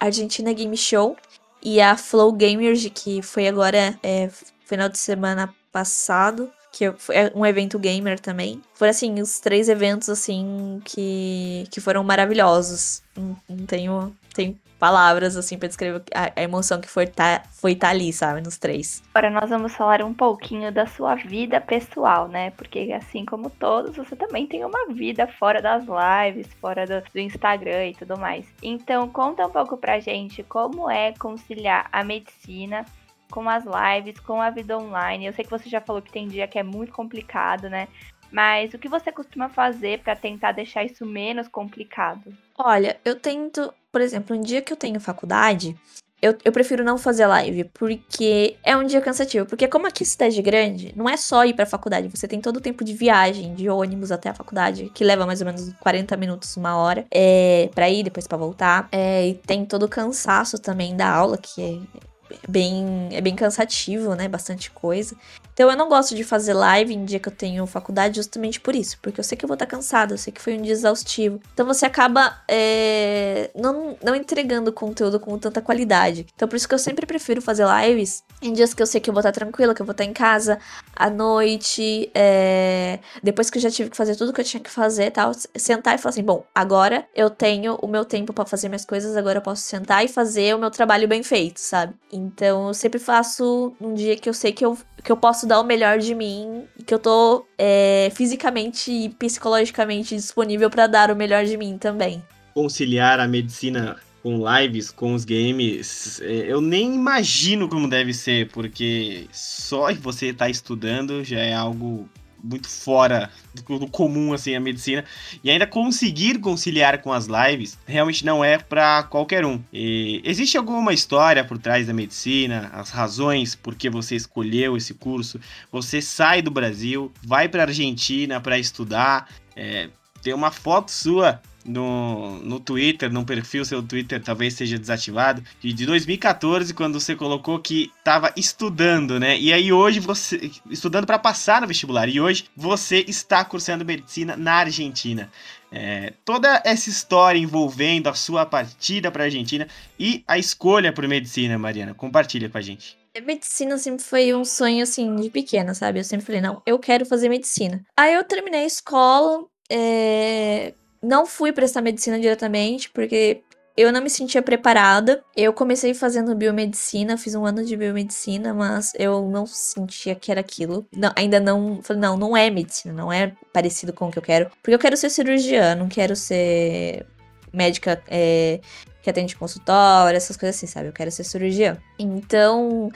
[0.00, 1.16] Argentina Game Show
[1.62, 4.28] e a Flow Gamers, que foi agora, é,
[4.64, 8.62] final de semana passado que é um evento gamer também.
[8.74, 13.02] Foram, assim, os três eventos, assim, que, que foram maravilhosos.
[13.14, 17.72] Não, não tenho, tenho palavras, assim, pra descrever a, a emoção que foi tá, foi
[17.72, 19.00] tá ali, sabe, nos três.
[19.14, 22.50] Agora nós vamos falar um pouquinho da sua vida pessoal, né?
[22.50, 27.20] Porque assim como todos, você também tem uma vida fora das lives, fora do, do
[27.20, 28.44] Instagram e tudo mais.
[28.60, 32.84] Então, conta um pouco pra gente como é conciliar a medicina
[33.30, 35.26] com as lives, com a vida online.
[35.26, 37.86] Eu sei que você já falou que tem dia que é muito complicado, né?
[38.32, 42.34] Mas o que você costuma fazer para tentar deixar isso menos complicado?
[42.56, 45.76] Olha, eu tento, por exemplo, um dia que eu tenho faculdade,
[46.22, 49.44] eu, eu prefiro não fazer live, porque é um dia cansativo.
[49.44, 52.58] Porque como aqui é cidade grande, não é só ir pra faculdade, você tem todo
[52.58, 56.16] o tempo de viagem, de ônibus até a faculdade, que leva mais ou menos 40
[56.16, 58.88] minutos, uma hora, é, ir, depois para voltar.
[58.92, 62.02] É, e tem todo o cansaço também da aula, que é
[62.48, 64.28] bem, é bem cansativo, né?
[64.28, 65.16] Bastante coisa.
[65.54, 68.74] Então eu não gosto de fazer live em dia que eu tenho faculdade justamente por
[68.74, 70.72] isso, porque eu sei que eu vou estar cansada, eu sei que foi um dia
[70.72, 71.40] exaustivo.
[71.52, 76.26] Então você acaba é, não, não entregando conteúdo com tanta qualidade.
[76.34, 79.10] Então por isso que eu sempre prefiro fazer lives em dias que eu sei que
[79.10, 80.58] eu vou estar tranquila, que eu vou estar em casa
[80.96, 84.70] à noite, é, depois que eu já tive que fazer tudo que eu tinha que
[84.70, 88.68] fazer tal, sentar e falar assim, bom, agora eu tenho o meu tempo para fazer
[88.68, 91.94] minhas coisas, agora eu posso sentar e fazer o meu trabalho bem feito, sabe?
[92.22, 95.60] Então eu sempre faço um dia que eu sei que eu que eu posso dar
[95.60, 101.16] o melhor de mim que eu tô é, fisicamente e psicologicamente disponível para dar o
[101.16, 102.22] melhor de mim também.
[102.54, 108.48] Conciliar a medicina com lives, com os games, é, eu nem imagino como deve ser,
[108.50, 112.08] porque só você estar tá estudando já é algo
[112.42, 115.04] muito fora do, comum, assim, a medicina.
[115.42, 119.62] E ainda conseguir conciliar com as lives realmente não é para qualquer um.
[119.72, 124.94] E existe alguma história por trás da medicina, as razões por que você escolheu esse
[124.94, 125.40] curso?
[125.70, 129.28] Você sai do Brasil, vai para Argentina para estudar.
[129.54, 129.88] É,
[130.22, 135.86] tem uma foto sua no, no Twitter, no perfil seu Twitter, talvez seja desativado, de
[135.86, 139.38] 2014, quando você colocou que estava estudando, né?
[139.38, 140.50] E aí hoje você.
[140.70, 142.08] estudando para passar no vestibular.
[142.08, 145.30] E hoje você está cursando medicina na Argentina.
[145.70, 149.66] É, toda essa história envolvendo a sua partida para a Argentina
[149.98, 152.98] e a escolha por medicina, Mariana, compartilha com a gente.
[153.20, 155.98] Medicina sempre foi um sonho, assim, de pequena, sabe?
[155.98, 157.84] Eu sempre falei, não, eu quero fazer medicina.
[157.96, 163.42] Aí eu terminei a escola, é, não fui prestar medicina diretamente, porque
[163.76, 165.22] eu não me sentia preparada.
[165.36, 170.40] Eu comecei fazendo biomedicina, fiz um ano de biomedicina, mas eu não sentia que era
[170.40, 170.86] aquilo.
[170.94, 171.82] Não, ainda não.
[171.82, 174.50] Falei, não, não é medicina, não é parecido com o que eu quero.
[174.62, 177.06] Porque eu quero ser cirurgiã, não quero ser
[177.52, 178.60] médica é,
[179.02, 180.88] que atende consultório, essas coisas assim, sabe?
[180.88, 181.76] Eu quero ser cirurgiã.
[181.98, 182.90] Então,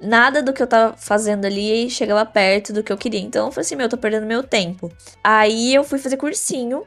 [0.00, 3.20] nada do que eu tava fazendo ali chegava perto do que eu queria.
[3.20, 4.90] Então eu falei assim, meu, eu tô perdendo meu tempo.
[5.22, 6.86] Aí eu fui fazer cursinho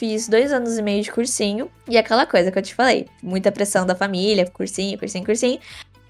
[0.00, 1.70] Fiz dois anos e meio de cursinho.
[1.86, 3.06] E aquela coisa que eu te falei.
[3.22, 5.60] Muita pressão da família, cursinho, cursinho, cursinho.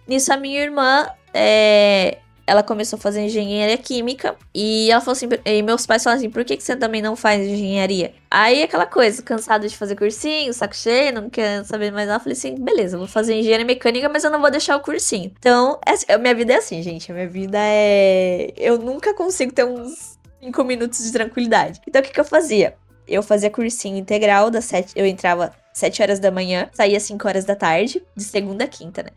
[0.07, 4.37] Nisso a minha irmã, é, ela começou a fazer engenharia química.
[4.55, 7.16] E ela falou assim, e meus pais falaram assim, por que, que você também não
[7.16, 8.14] faz engenharia?
[8.31, 12.20] Aí aquela coisa, cansado de fazer cursinho, saco cheio, não quer saber mais nada.
[12.20, 15.33] Eu falei assim, beleza, vou fazer engenharia mecânica, mas eu não vou deixar o cursinho.
[15.37, 17.12] Então, é, minha vida é assim, gente.
[17.12, 18.53] Minha vida é.
[18.57, 21.81] Eu nunca consigo ter uns 5 minutos de tranquilidade.
[21.88, 22.76] Então o que, que eu fazia?
[23.11, 27.44] Eu fazia cursinho integral das sete, eu entrava 7 horas da manhã, saía 5 horas
[27.44, 29.11] da tarde, de segunda a quinta, né?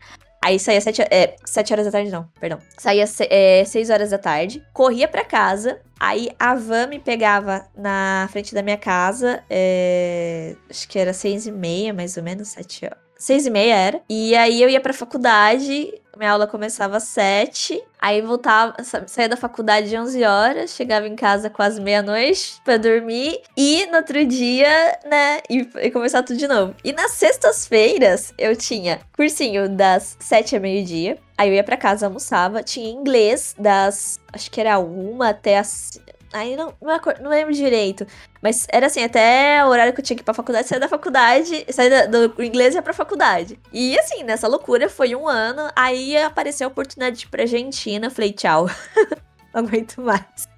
[0.44, 2.58] Aí saía 7 é, sete horas da tarde, não, perdão.
[2.78, 8.28] Saía é, 6 horas da tarde, corria para casa, aí a van me pegava na
[8.30, 12.84] frente da minha casa, é, acho que era 6 e meia, mais ou menos, 7
[12.84, 12.98] horas.
[13.16, 14.02] 6 e meia era.
[14.08, 18.74] E aí eu ia pra faculdade, minha aula começava às 7, aí voltava,
[19.06, 23.96] saía da faculdade de 11 horas, chegava em casa quase meia-noite pra dormir, e no
[23.96, 26.74] outro dia, né, e, e começar tudo de novo.
[26.84, 32.06] E nas sextas-feiras eu tinha cursinho das 7 a meio-dia, aí eu ia pra casa,
[32.06, 36.00] almoçava, tinha inglês das, acho que era uma até as
[36.34, 38.04] Aí não, não, não, lembro direito.
[38.42, 40.88] Mas era assim, até o horário que eu tinha que ir pra faculdade, sair da
[40.88, 43.56] faculdade, sair do inglês e ia pra faculdade.
[43.72, 45.70] E assim, nessa loucura foi um ano.
[45.76, 48.10] Aí apareceu a oportunidade pra Argentina.
[48.10, 48.68] Falei, tchau.
[49.54, 50.48] não aguento mais.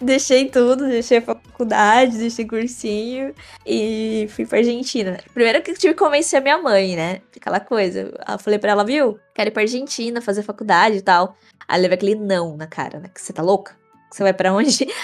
[0.00, 3.34] Deixei tudo, deixei a faculdade, deixei cursinho
[3.66, 5.18] e fui pra Argentina.
[5.34, 7.20] Primeiro que tive que convencer a minha mãe, né?
[7.36, 8.14] Aquela coisa.
[8.28, 9.18] Eu falei pra ela, viu?
[9.34, 11.36] Quero ir pra Argentina, fazer faculdade e tal.
[11.66, 13.08] Aí levei aquele não na cara, né?
[13.12, 13.74] Que você tá louca?
[14.10, 14.88] Você vai para onde?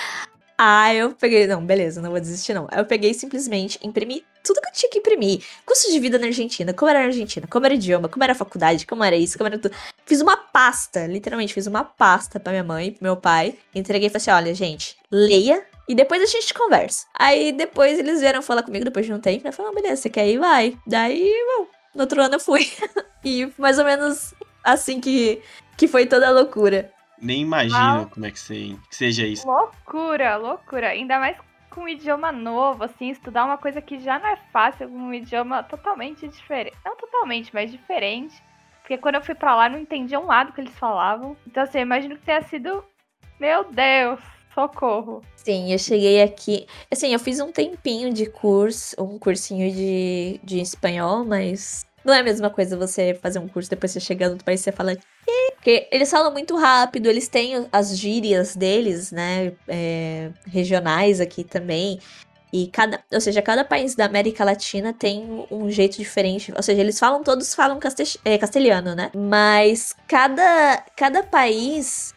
[0.64, 1.44] Ah, eu peguei.
[1.48, 2.68] Não, beleza, não vou desistir, não.
[2.70, 5.42] Eu peguei simplesmente, imprimi tudo que eu tinha que imprimir.
[5.66, 8.86] Custo de vida na Argentina, como era na Argentina, como era idioma, como era faculdade,
[8.86, 9.74] como era isso, como era tudo.
[10.06, 13.56] Fiz uma pasta, literalmente, fiz uma pasta pra minha mãe, pro meu pai.
[13.74, 17.06] Entreguei e falei assim: olha, gente, leia e depois a gente conversa.
[17.18, 19.50] Aí depois eles vieram falar comigo depois de um tempo, né?
[19.50, 20.38] Falaram, beleza, você quer ir?
[20.38, 20.76] Vai.
[20.86, 22.70] Daí, bom, no outro ano eu fui.
[23.24, 25.42] e mais ou menos assim que,
[25.76, 26.91] que foi toda a loucura.
[27.22, 29.46] Nem imagino como é que, você, que seja isso.
[29.46, 30.88] Loucura, loucura.
[30.88, 31.36] Ainda mais
[31.70, 35.62] com um idioma novo, assim, estudar uma coisa que já não é fácil, um idioma
[35.62, 36.76] totalmente diferente.
[36.84, 38.42] Não totalmente, mas diferente.
[38.80, 41.36] Porque quando eu fui pra lá, eu não entendia um lado que eles falavam.
[41.46, 42.84] Então, assim, eu imagino que tenha sido.
[43.38, 44.20] Meu Deus,
[44.52, 45.22] socorro.
[45.36, 46.66] Sim, eu cheguei aqui.
[46.90, 52.20] Assim, eu fiz um tempinho de curso, um cursinho de, de espanhol, mas não é
[52.20, 54.72] a mesma coisa você fazer um curso depois você chega no outro país e você
[54.72, 54.96] fala.
[55.54, 59.52] Porque eles falam muito rápido, eles têm as gírias deles, né?
[59.68, 62.00] É, regionais aqui também.
[62.52, 66.52] E cada, ou seja, cada país da América Latina tem um jeito diferente.
[66.54, 67.78] Ou seja, eles falam, todos falam
[68.24, 69.10] é, castelhano, né?
[69.14, 72.14] Mas cada, cada país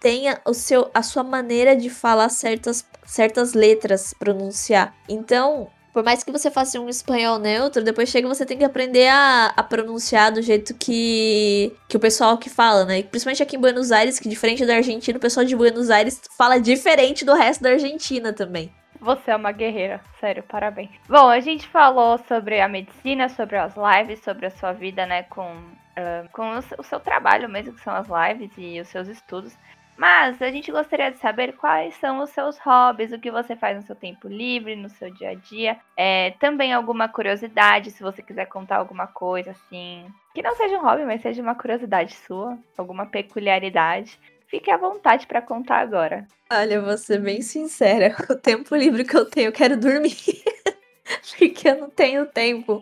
[0.00, 4.94] tem a, o seu, a sua maneira de falar certas, certas letras, pronunciar.
[5.06, 9.06] Então, por mais que você faça um espanhol neutro, depois chega você tem que aprender
[9.06, 13.04] a, a pronunciar do jeito que, que o pessoal que fala, né?
[13.04, 16.58] Principalmente aqui em Buenos Aires, que diferente da Argentina, o pessoal de Buenos Aires fala
[16.58, 18.72] diferente do resto da Argentina também.
[19.00, 20.90] Você é uma guerreira, sério, parabéns.
[21.08, 25.22] Bom, a gente falou sobre a medicina, sobre as lives, sobre a sua vida, né,
[25.24, 29.56] com, uh, com o seu trabalho mesmo, que são as lives e os seus estudos.
[29.96, 33.76] Mas a gente gostaria de saber quais são os seus hobbies, o que você faz
[33.76, 35.76] no seu tempo livre, no seu dia a dia.
[35.96, 40.06] É, também alguma curiosidade, se você quiser contar alguma coisa assim.
[40.34, 44.18] Que não seja um hobby, mas seja uma curiosidade sua, alguma peculiaridade.
[44.48, 46.26] Fique à vontade para contar agora.
[46.52, 48.14] Olha, vou ser bem sincera.
[48.30, 50.14] O tempo livre que eu tenho, eu quero dormir.
[51.38, 52.80] porque eu não tenho tempo.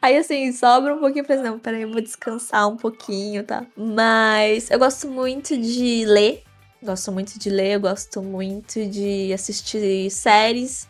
[0.00, 3.66] Aí, assim, sobra um pouquinho pra não, peraí, eu vou descansar um pouquinho, tá?
[3.76, 6.42] Mas eu gosto muito de ler.
[6.82, 10.88] Gosto muito de ler, eu gosto muito de assistir séries.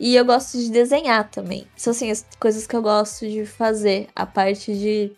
[0.00, 1.66] E eu gosto de desenhar também.
[1.76, 4.08] São assim as coisas que eu gosto de fazer.
[4.16, 5.12] A parte de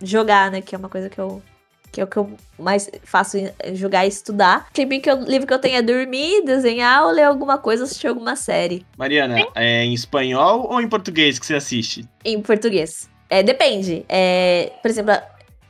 [0.00, 0.60] jogar, né?
[0.60, 1.42] Que é uma coisa que eu.
[1.90, 3.38] Que é o que eu mais faço
[3.72, 4.68] jogar e estudar.
[4.72, 8.06] Tem que o livro que eu tenho é dormir, desenhar ou ler alguma coisa, assistir
[8.06, 8.86] alguma série.
[8.96, 12.06] Mariana, é em espanhol ou em português que você assiste?
[12.24, 13.08] Em português.
[13.30, 14.04] É, depende.
[14.08, 15.14] É, por exemplo,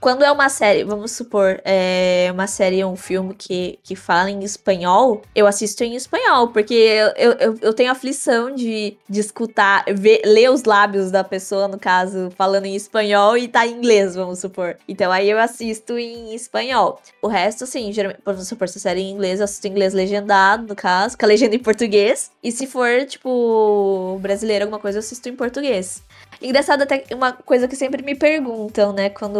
[0.00, 4.30] quando é uma série, vamos supor, é uma série ou um filme que, que fala
[4.30, 6.74] em espanhol, eu assisto em espanhol, porque
[7.16, 11.78] eu, eu, eu tenho aflição de, de escutar, ver, ler os lábios da pessoa, no
[11.78, 14.76] caso, falando em espanhol e tá em inglês, vamos supor.
[14.88, 17.00] Então aí eu assisto em espanhol.
[17.20, 19.70] O resto, assim, geralmente, vamos supor, se a série é em inglês, eu assisto em
[19.70, 22.30] inglês legendado, no caso, com a legenda em português.
[22.42, 26.02] E se for, tipo, brasileiro, alguma coisa, eu assisto em português.
[26.40, 29.38] Engraçado até uma coisa que sempre me perguntam, né, quando,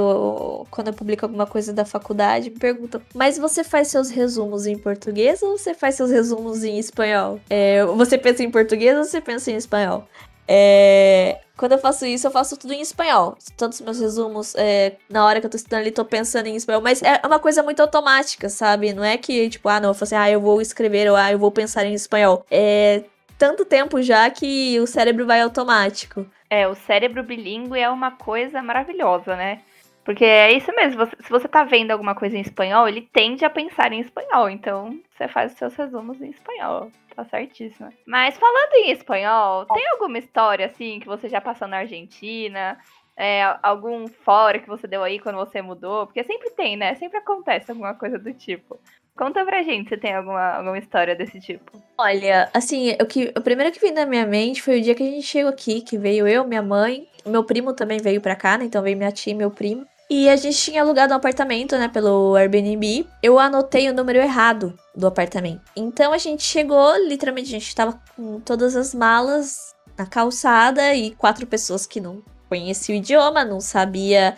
[0.70, 4.76] quando eu publico alguma coisa da faculdade, me perguntam, mas você faz seus resumos em
[4.76, 7.40] português ou você faz seus resumos em espanhol?
[7.48, 10.06] É, você pensa em português ou você pensa em espanhol?
[10.50, 13.36] É, quando eu faço isso, eu faço tudo em espanhol.
[13.56, 16.56] Todos os meus resumos, é, na hora que eu tô estudando ali, tô pensando em
[16.56, 16.80] espanhol.
[16.80, 18.94] Mas é uma coisa muito automática, sabe?
[18.94, 21.30] Não é que, tipo, ah, não, eu falo assim, ah, eu vou escrever ou ah,
[21.30, 22.46] eu vou pensar em espanhol.
[22.50, 23.02] É
[23.38, 26.26] tanto tempo já que o cérebro vai automático.
[26.50, 29.60] É, o cérebro bilíngue é uma coisa maravilhosa, né?
[30.08, 33.44] Porque é isso mesmo, você, se você tá vendo alguma coisa em espanhol, ele tende
[33.44, 36.90] a pensar em espanhol, então você faz os seus resumos em espanhol.
[37.14, 37.92] Tá certíssimo.
[38.06, 42.78] Mas falando em espanhol, tem alguma história assim que você já passou na Argentina?
[43.14, 46.06] É, algum fora que você deu aí quando você mudou?
[46.06, 46.94] Porque sempre tem, né?
[46.94, 48.80] Sempre acontece alguma coisa do tipo.
[49.14, 51.82] Conta pra gente se tem alguma, alguma história desse tipo.
[51.98, 55.02] Olha, assim, o, que, o primeiro que veio na minha mente foi o dia que
[55.02, 58.56] a gente chegou aqui, que veio eu, minha mãe, meu primo também veio pra cá,
[58.56, 58.64] né?
[58.64, 59.86] Então veio minha tia e meu primo.
[60.10, 63.06] E a gente tinha alugado um apartamento, né, pelo Airbnb.
[63.22, 65.60] Eu anotei o número errado do apartamento.
[65.76, 71.10] Então a gente chegou, literalmente, a gente tava com todas as malas na calçada e
[71.10, 74.34] quatro pessoas que não conheciam o idioma, não sabia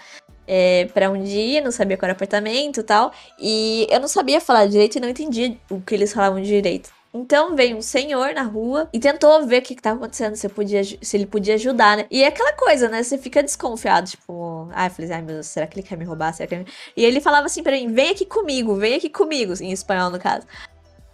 [0.47, 3.13] é, para um dia, não sabia qual era o apartamento e tal.
[3.39, 6.91] E eu não sabia falar direito e não entendia o que eles falavam direito.
[7.13, 10.83] Então veio um senhor na rua e tentou ver o que, estava acontecendo, se, podia,
[10.85, 12.07] se ele podia ajudar, né?
[12.11, 13.03] E é aquela coisa, né?
[13.03, 16.05] Você fica desconfiado, tipo, ai, eu falei, ai meu Deus, será que ele quer me
[16.05, 16.33] roubar?
[16.33, 16.67] Será que ele...
[16.97, 20.21] E ele falava assim pra mim: vem aqui comigo, vem aqui comigo, em espanhol no
[20.21, 20.47] caso.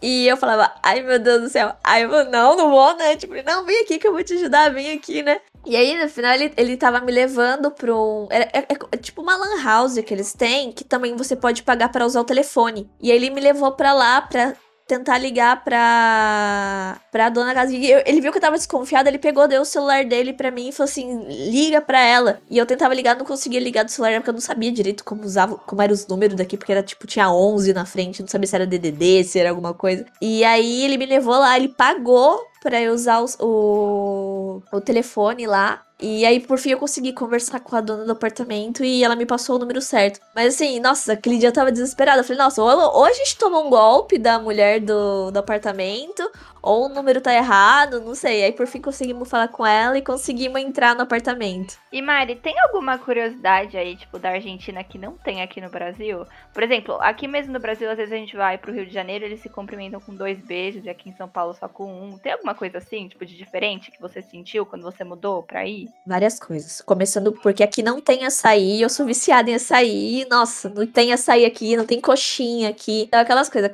[0.02, 3.16] E eu falava, ai meu Deus do céu, ai eu não, não vou, né?
[3.16, 5.40] Tipo, não, vem aqui que eu vou te ajudar, vem aqui, né?
[5.64, 8.28] E aí, no final, ele, ele tava me levando pra um.
[8.30, 11.88] É, é, é, tipo uma lan house que eles têm, que também você pode pagar
[11.88, 12.88] para usar o telefone.
[13.00, 14.54] E aí ele me levou pra lá pra
[14.86, 19.62] tentar ligar pra, pra dona eu, ele viu que eu tava desconfiada, ele pegou, deu
[19.62, 22.40] o celular dele pra mim e falou assim: liga pra ela.
[22.48, 25.24] E eu tentava ligar, não conseguia ligar do celular, porque eu não sabia direito como
[25.24, 28.46] usava, como eram os números daqui, porque era tipo, tinha 11 na frente, não sabia
[28.46, 30.06] se era DDD, se era alguma coisa.
[30.20, 35.85] E aí ele me levou lá, ele pagou para eu usar o, o telefone lá.
[35.98, 39.24] E aí, por fim, eu consegui conversar com a dona do apartamento e ela me
[39.24, 40.20] passou o número certo.
[40.34, 42.20] Mas assim, nossa, aquele dia eu tava desesperada.
[42.20, 46.30] Eu falei, nossa, ou, a gente toma um golpe da mulher do, do apartamento,
[46.66, 48.42] ou o número tá errado, não sei.
[48.42, 51.78] Aí por fim conseguimos falar com ela e conseguimos entrar no apartamento.
[51.92, 56.26] E Mari, tem alguma curiosidade aí, tipo, da Argentina que não tem aqui no Brasil?
[56.52, 59.24] Por exemplo, aqui mesmo no Brasil, às vezes a gente vai pro Rio de Janeiro,
[59.24, 62.18] eles se cumprimentam com dois beijos, e aqui em São Paulo só com um.
[62.18, 65.88] Tem alguma coisa assim, tipo, de diferente que você sentiu quando você mudou pra ir?
[66.04, 66.80] Várias coisas.
[66.80, 70.26] Começando porque aqui não tem açaí, eu sou viciada em açaí.
[70.28, 73.02] Nossa, não tem açaí aqui, não tem coxinha aqui.
[73.02, 73.70] Então, aquelas coisas.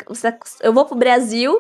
[0.60, 1.58] Eu vou pro Brasil,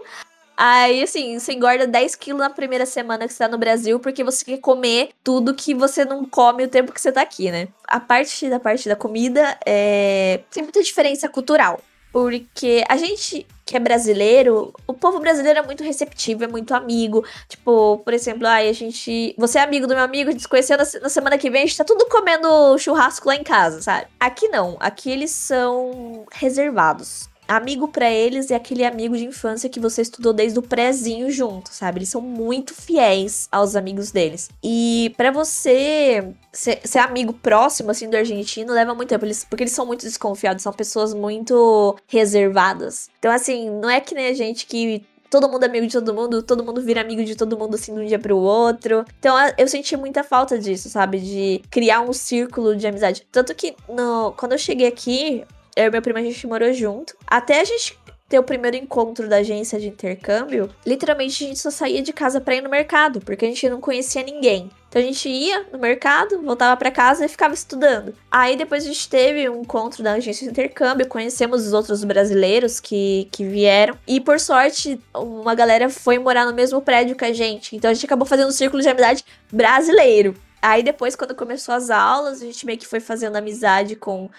[0.64, 4.22] Aí, assim, você engorda 10 quilos na primeira semana que você tá no Brasil, porque
[4.22, 7.66] você quer comer tudo que você não come o tempo que você tá aqui, né?
[7.88, 10.38] A parte da parte da comida é...
[10.52, 11.80] tem muita diferença cultural.
[12.12, 17.24] Porque a gente que é brasileiro, o povo brasileiro é muito receptivo, é muito amigo.
[17.48, 19.34] Tipo, por exemplo, ai, a gente.
[19.36, 21.64] Você é amigo do meu amigo, a gente se conheceu na, na, semana que vem,
[21.64, 24.06] a gente tá tudo comendo churrasco lá em casa, sabe?
[24.20, 24.76] Aqui não.
[24.78, 30.32] Aqui eles são reservados amigo para eles é aquele amigo de infância que você estudou
[30.32, 31.98] desde o prézinho junto, sabe?
[31.98, 34.50] Eles são muito fiéis aos amigos deles.
[34.62, 39.24] E para você ser, ser, amigo próximo, assim, do argentino, leva muito tempo.
[39.24, 43.10] Eles, porque eles são muito desconfiados, são pessoas muito reservadas.
[43.18, 46.12] Então, assim, não é que nem a gente que todo mundo é amigo de todo
[46.12, 49.02] mundo, todo mundo vira amigo de todo mundo assim de um dia pro outro.
[49.18, 51.18] Então eu senti muita falta disso, sabe?
[51.18, 53.26] De criar um círculo de amizade.
[53.32, 55.42] Tanto que no, quando eu cheguei aqui,
[55.76, 57.16] eu e meu primo a gente morou junto.
[57.26, 57.98] Até a gente
[58.32, 62.40] ter o primeiro encontro da agência de intercâmbio, literalmente a gente só saía de casa
[62.40, 64.70] para ir no mercado, porque a gente não conhecia ninguém.
[64.88, 68.14] Então a gente ia no mercado, voltava para casa e ficava estudando.
[68.30, 72.80] Aí depois a gente teve um encontro da agência de intercâmbio, conhecemos os outros brasileiros
[72.80, 73.98] que, que vieram.
[74.06, 77.76] E por sorte, uma galera foi morar no mesmo prédio que a gente.
[77.76, 80.34] Então a gente acabou fazendo um círculo de amizade brasileiro.
[80.62, 84.30] Aí depois, quando começou as aulas, a gente meio que foi fazendo amizade com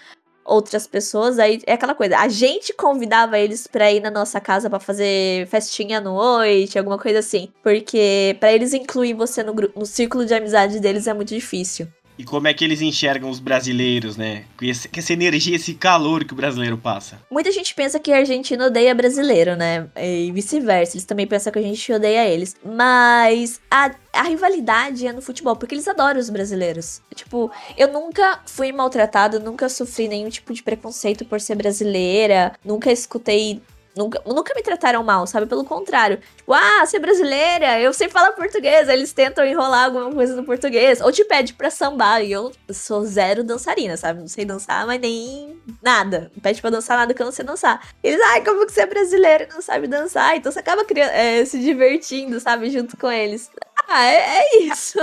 [0.44, 2.18] outras pessoas, aí é aquela coisa.
[2.18, 6.98] A gente convidava eles para ir na nossa casa para fazer festinha à noite, alguma
[6.98, 7.48] coisa assim.
[7.62, 11.88] Porque para eles incluir você no, no círculo de amizade deles é muito difícil.
[12.16, 14.44] E como é que eles enxergam os brasileiros, né?
[14.56, 17.18] Com essa energia, esse calor que o brasileiro passa.
[17.30, 19.88] Muita gente pensa que a Argentina odeia brasileiro, né?
[19.96, 20.96] E vice-versa.
[20.96, 22.54] Eles também pensam que a gente odeia eles.
[22.64, 27.02] Mas a, a rivalidade é no futebol, porque eles adoram os brasileiros.
[27.14, 32.92] Tipo, eu nunca fui maltratada, nunca sofri nenhum tipo de preconceito por ser brasileira, nunca
[32.92, 33.60] escutei
[33.96, 35.46] Nunca, nunca me trataram mal, sabe?
[35.46, 36.18] Pelo contrário.
[36.36, 38.88] Tipo, ah, você é brasileira, eu sei falar português.
[38.88, 41.00] Aí eles tentam enrolar alguma coisa no português.
[41.00, 42.22] Ou te pede pra sambar.
[42.22, 44.20] E eu sou zero dançarina, sabe?
[44.20, 46.30] Não sei dançar, mas nem nada.
[46.34, 47.86] Não pede pra dançar nada que eu não sei dançar.
[48.02, 50.36] Eles, ai, como que você é brasileiro e não sabe dançar?
[50.36, 52.70] Então você acaba criando, é, se divertindo, sabe?
[52.70, 53.50] Junto com eles.
[53.88, 54.98] Ah, é, é isso.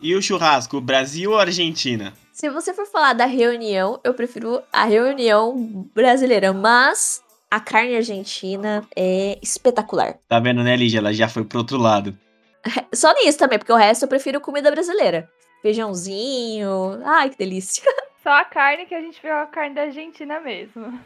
[0.00, 2.14] E o churrasco, Brasil ou Argentina?
[2.32, 8.86] Se você for falar da reunião, eu prefiro a reunião brasileira, mas a carne argentina
[8.94, 10.18] é espetacular.
[10.28, 10.98] Tá vendo, né, Lígia?
[10.98, 12.16] Ela já foi pro outro lado.
[12.94, 15.28] Só nisso também, porque o resto eu prefiro comida brasileira.
[15.62, 17.00] Feijãozinho.
[17.04, 17.82] Ai, que delícia.
[18.30, 21.00] Só a carne que a gente viu a carne da Argentina mesmo.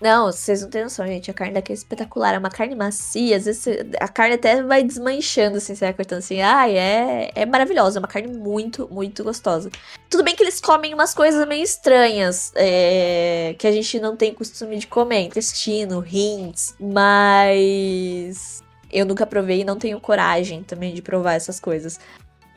[0.00, 1.28] Não, vocês não têm noção, gente.
[1.28, 2.36] A carne daqui é espetacular.
[2.36, 3.36] É uma carne macia.
[3.36, 3.66] Às vezes
[3.98, 6.40] a carne até vai desmanchando, assim, você vai cortando assim.
[6.40, 7.98] Ai, é, é maravilhosa.
[7.98, 9.72] É uma carne muito, muito gostosa.
[10.08, 12.52] Tudo bem que eles comem umas coisas meio estranhas.
[12.54, 15.22] É, que a gente não tem costume de comer.
[15.22, 16.76] Intestino, rins.
[16.78, 18.62] Mas.
[18.88, 21.98] Eu nunca provei e não tenho coragem também de provar essas coisas.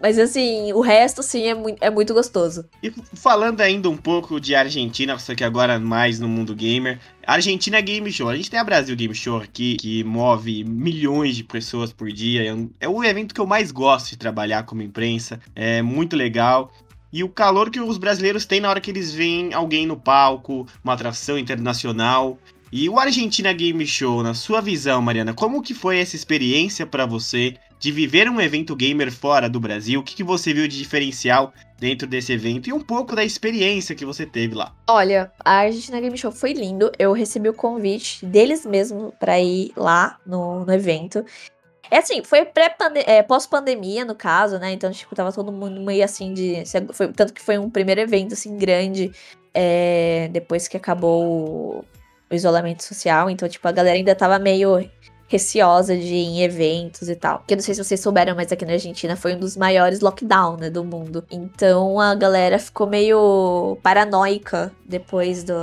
[0.01, 2.65] Mas assim, o resto, sim, é, mu é muito gostoso.
[2.81, 6.99] E falando ainda um pouco de Argentina, só que agora mais no mundo gamer.
[7.25, 8.29] Argentina Game Show.
[8.29, 12.51] A gente tem a Brasil Game Show aqui, que move milhões de pessoas por dia.
[12.51, 15.39] É, é o evento que eu mais gosto de trabalhar como imprensa.
[15.55, 16.71] É muito legal
[17.13, 20.65] e o calor que os brasileiros têm na hora que eles veem alguém no palco,
[20.83, 22.39] uma atração internacional.
[22.71, 27.05] E o Argentina Game Show, na sua visão, Mariana, como que foi essa experiência para
[27.05, 29.99] você de viver um evento gamer fora do Brasil?
[29.99, 33.95] O que, que você viu de diferencial dentro desse evento e um pouco da experiência
[33.95, 34.71] que você teve lá?
[34.87, 36.91] Olha, a Argentina Game Show foi lindo.
[36.99, 41.25] Eu recebi o convite deles mesmo para ir lá no, no evento.
[41.89, 42.47] É assim, foi
[43.07, 44.71] é, pós-pandemia, no caso, né?
[44.71, 46.63] Então, tipo, tava todo mundo meio assim de.
[46.93, 49.11] Foi, tanto que foi um primeiro evento, assim, grande.
[49.53, 51.83] É, depois que acabou
[52.31, 53.27] o isolamento social.
[53.27, 54.87] Então, tipo, a galera ainda tava meio
[55.31, 57.41] receosa de ir em eventos e tal.
[57.47, 60.01] Que eu não sei se vocês souberam, mas aqui na Argentina foi um dos maiores
[60.01, 61.23] lockdown, né, do mundo.
[61.31, 65.53] Então a galera ficou meio paranoica depois do,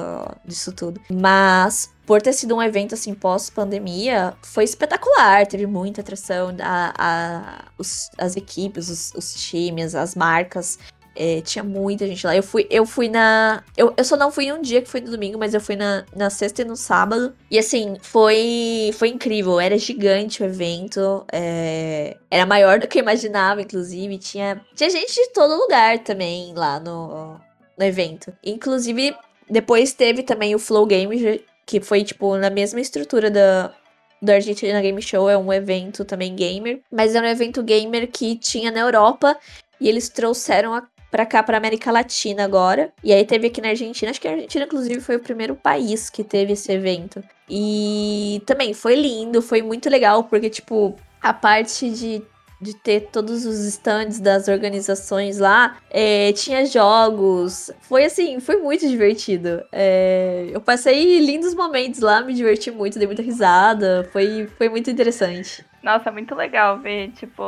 [0.47, 0.99] disso tudo.
[1.11, 5.47] Mas por ter sido um evento assim pós-pandemia, foi espetacular.
[5.47, 10.79] Teve muita atração, a, a, os, as equipes, os, os times, as marcas.
[11.21, 12.37] É, tinha muita gente lá.
[12.37, 13.65] Eu fui, eu fui na.
[13.77, 16.05] Eu, eu só não fui um dia que foi no domingo, mas eu fui na,
[16.15, 17.35] na sexta e no sábado.
[17.51, 19.59] E assim, foi, foi incrível.
[19.59, 21.27] Era gigante o evento.
[21.33, 24.17] É, era maior do que eu imaginava, inclusive.
[24.19, 27.41] Tinha, tinha gente de todo lugar também lá no,
[27.77, 28.33] no evento.
[28.45, 29.13] Inclusive,
[29.51, 33.75] depois teve também o Flow Games, que foi, tipo, na mesma estrutura da,
[34.23, 38.37] do Argentina Game Show, é um evento também gamer, mas é um evento gamer que
[38.37, 39.37] tinha na Europa
[39.81, 42.93] e eles trouxeram a pra cá, pra América Latina agora.
[43.03, 46.11] E aí teve aqui na Argentina, acho que a Argentina, inclusive, foi o primeiro país
[46.11, 47.23] que teve esse evento.
[47.49, 52.23] E também foi lindo, foi muito legal, porque, tipo, a parte de
[52.61, 57.71] de ter todos os stands das organizações lá, é, tinha jogos.
[57.83, 59.63] Foi assim, foi muito divertido.
[59.71, 64.09] É, eu passei lindos momentos lá, me diverti muito, dei muita risada.
[64.13, 65.65] Foi, foi muito interessante.
[65.83, 67.43] Nossa, muito legal ver, tipo,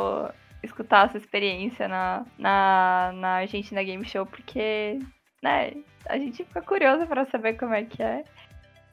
[0.63, 4.99] escutar essa experiência na, na, na Argentina Game Show, porque,
[5.41, 5.73] né,
[6.07, 8.23] a gente fica curiosa para saber como é que é.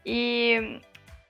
[0.04, 0.80] E,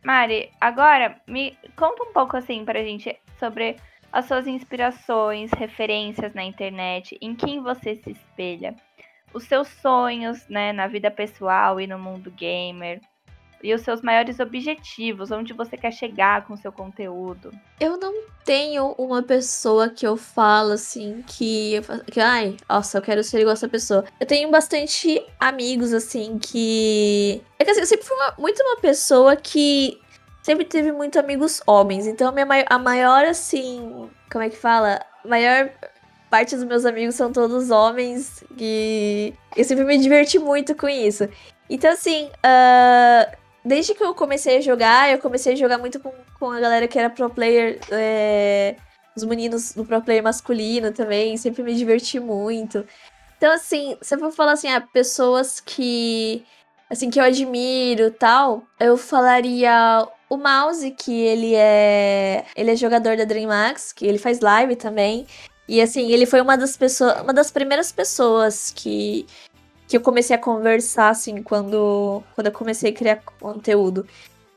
[0.04, 3.76] Mari, agora me conta um pouco assim pra gente sobre
[4.12, 8.74] as suas inspirações, referências na internet, em quem você se espelha,
[9.34, 13.00] os seus sonhos, né, na vida pessoal e no mundo gamer
[13.62, 17.50] e os seus maiores objetivos, onde você quer chegar com o seu conteúdo?
[17.80, 21.80] Eu não tenho uma pessoa que eu falo assim que,
[22.10, 24.04] que ai, nossa, eu quero ser igual essa pessoa.
[24.20, 28.80] Eu tenho bastante amigos assim que é que assim, eu sempre fui uma, muito uma
[28.80, 30.00] pessoa que
[30.42, 35.04] sempre teve muito amigos homens, então a, minha, a maior assim, como é que fala?
[35.24, 35.70] A maior
[36.30, 41.28] parte dos meus amigos são todos homens e eu sempre me diverti muito com isso.
[41.70, 43.36] Então, assim, uh,
[43.68, 46.88] desde que eu comecei a jogar, eu comecei a jogar muito com, com a galera
[46.88, 48.76] que era pro player, é,
[49.14, 52.84] os meninos do pro player masculino também, sempre me diverti muito.
[53.36, 56.44] Então, assim, se eu for falar assim, ah, pessoas que,
[56.90, 63.16] assim, que eu admiro tal, eu falaria o Mouse, que ele é, ele é jogador
[63.16, 65.26] da DreamHack, que ele faz live também.
[65.68, 69.26] E assim, ele foi uma das pessoas, uma das primeiras pessoas que
[69.88, 74.06] que eu comecei a conversar, assim, quando, quando eu comecei a criar conteúdo.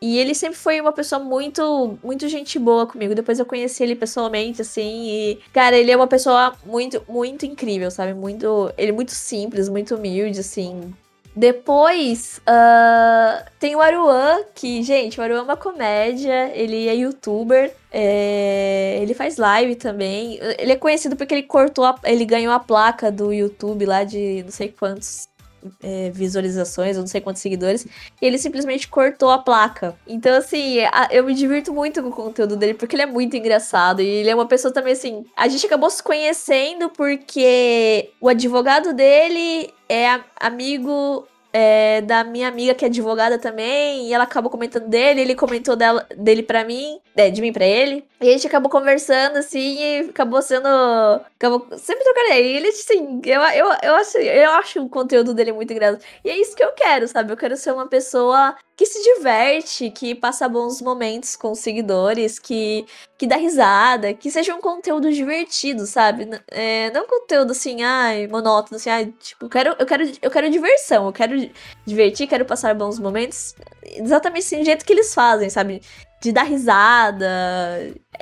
[0.01, 3.15] E ele sempre foi uma pessoa muito, muito gente boa comigo.
[3.15, 7.89] Depois eu conheci ele pessoalmente, assim, e, cara, ele é uma pessoa muito, muito incrível,
[7.91, 8.13] sabe?
[8.13, 8.73] Muito.
[8.77, 10.93] Ele é muito simples, muito humilde, assim.
[11.36, 17.71] Depois, uh, tem o Aruan, que, gente, o Aruan é uma comédia, ele é youtuber,
[17.91, 20.39] é, ele faz live também.
[20.59, 24.43] Ele é conhecido porque ele cortou, a, ele ganhou a placa do YouTube lá de
[24.43, 25.29] não sei quantos
[25.82, 27.86] é, visualizações, eu não sei quantos seguidores,
[28.21, 29.95] e ele simplesmente cortou a placa.
[30.07, 33.36] Então, assim, a, eu me divirto muito com o conteúdo dele, porque ele é muito
[33.36, 38.27] engraçado, e ele é uma pessoa também, assim, a gente acabou se conhecendo porque o
[38.27, 44.49] advogado dele é amigo é, da minha amiga que é advogada também, e ela acabou
[44.49, 48.32] comentando dele, ele comentou dela, dele para mim, é, de mim para ele, e a
[48.34, 53.67] gente acabou conversando assim, e acabou sendo, acabou sempre trocando aí, ele assim, eu, eu,
[53.82, 57.07] eu, acho, eu acho o conteúdo dele muito engraçado, e é isso que eu quero,
[57.07, 61.59] sabe, eu quero ser uma pessoa que se diverte, que passa bons momentos com os
[61.59, 62.86] seguidores, que,
[63.17, 66.28] que dá risada, que seja um conteúdo divertido, sabe?
[66.47, 70.49] É, não conteúdo assim, ai, monótono, assim, ai, tipo, eu quero, eu quero, eu quero
[70.49, 71.36] diversão, eu quero
[71.86, 75.82] divertir, quero passar bons momentos, exatamente assim, do jeito que eles fazem, sabe?
[76.22, 77.26] De dar risada.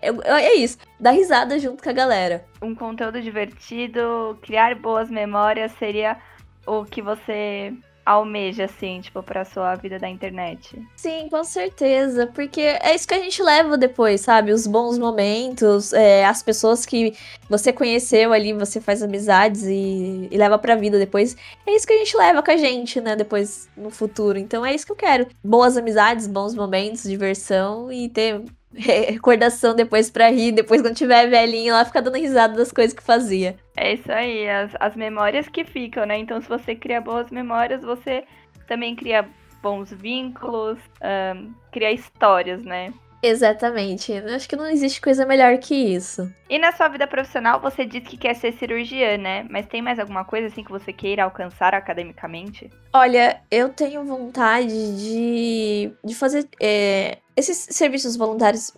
[0.01, 2.45] É, é isso, dar risada junto com a galera.
[2.61, 6.17] Um conteúdo divertido, criar boas memórias seria
[6.65, 7.73] o que você
[8.11, 10.81] almeja, assim, tipo, pra sua vida da internet.
[10.95, 12.25] Sim, com certeza.
[12.27, 14.51] Porque é isso que a gente leva depois, sabe?
[14.51, 17.13] Os bons momentos, é, as pessoas que
[17.47, 21.37] você conheceu ali, você faz amizades e, e leva pra vida depois.
[21.67, 23.15] É isso que a gente leva com a gente, né?
[23.15, 24.39] Depois no futuro.
[24.39, 25.27] Então é isso que eu quero.
[25.43, 28.43] Boas amizades, bons momentos, diversão e ter
[28.73, 33.01] recordação depois pra rir, depois quando tiver velhinho lá, ficar dando risada das coisas que
[33.01, 33.55] fazia.
[33.81, 36.17] É isso aí, as, as memórias que ficam, né?
[36.17, 38.25] Então, se você cria boas memórias, você
[38.67, 39.25] também cria
[39.61, 42.93] bons vínculos, um, cria histórias, né?
[43.23, 44.11] Exatamente.
[44.11, 46.29] Eu acho que não existe coisa melhor que isso.
[46.49, 49.45] E na sua vida profissional, você disse que quer ser cirurgiã, né?
[49.49, 52.69] Mas tem mais alguma coisa assim que você queira alcançar academicamente?
[52.93, 58.73] Olha, eu tenho vontade de, de fazer é, esses serviços voluntários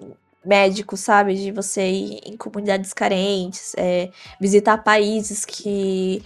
[0.46, 1.36] médicos, sabe?
[1.36, 6.24] De você ir em comunidades carentes, é, visitar países que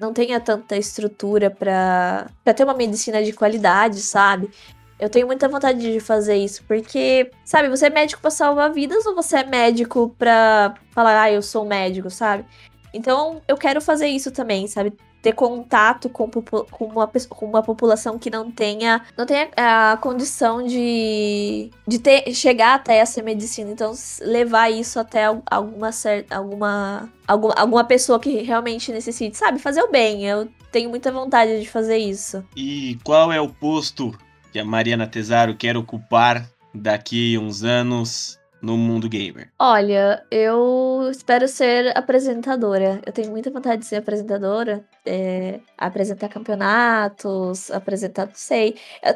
[0.00, 4.50] não tenha tanta estrutura para ter uma medicina de qualidade, sabe?
[4.98, 9.04] Eu tenho muita vontade de fazer isso, porque, sabe, você é médico pra salvar vidas
[9.06, 12.44] ou você é médico pra falar, ah, eu sou médico, sabe?
[12.92, 14.92] Então, eu quero fazer isso também, sabe?
[15.24, 20.62] Ter contato com, com, uma, com uma população que não tenha, não tenha a condição
[20.62, 23.70] de, de ter, chegar até essa medicina.
[23.70, 25.24] Então, levar isso até.
[25.24, 29.58] Alguma, alguma, alguma pessoa que realmente necessite, sabe?
[29.58, 30.26] Fazer o bem.
[30.26, 32.44] Eu tenho muita vontade de fazer isso.
[32.54, 34.14] E qual é o posto
[34.52, 39.50] que a Mariana Tesaro quer ocupar daqui uns anos no mundo gamer?
[39.58, 43.00] Olha, eu espero ser apresentadora.
[43.04, 48.76] Eu tenho muita vontade de ser apresentadora, é, apresentar campeonatos, apresentar, não sei.
[49.02, 49.14] Eu,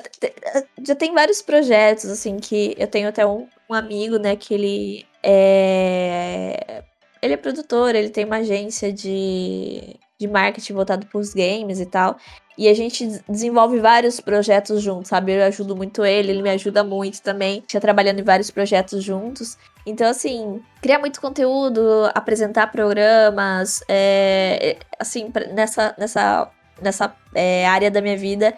[0.86, 5.06] já tem vários projetos, assim, que eu tenho até um, um amigo, né, que ele
[5.22, 6.84] é.
[7.20, 11.86] Ele é produtor, ele tem uma agência de, de marketing voltado para os games e
[11.86, 12.16] tal.
[12.58, 15.32] E a gente desenvolve vários projetos juntos, sabe?
[15.32, 17.62] Eu ajudo muito ele, ele me ajuda muito também.
[17.70, 19.56] Já trabalhando em vários projetos juntos.
[19.86, 26.50] Então, assim, criar muito conteúdo, apresentar programas, é, assim, nessa, nessa,
[26.82, 28.52] nessa é, área da minha vida,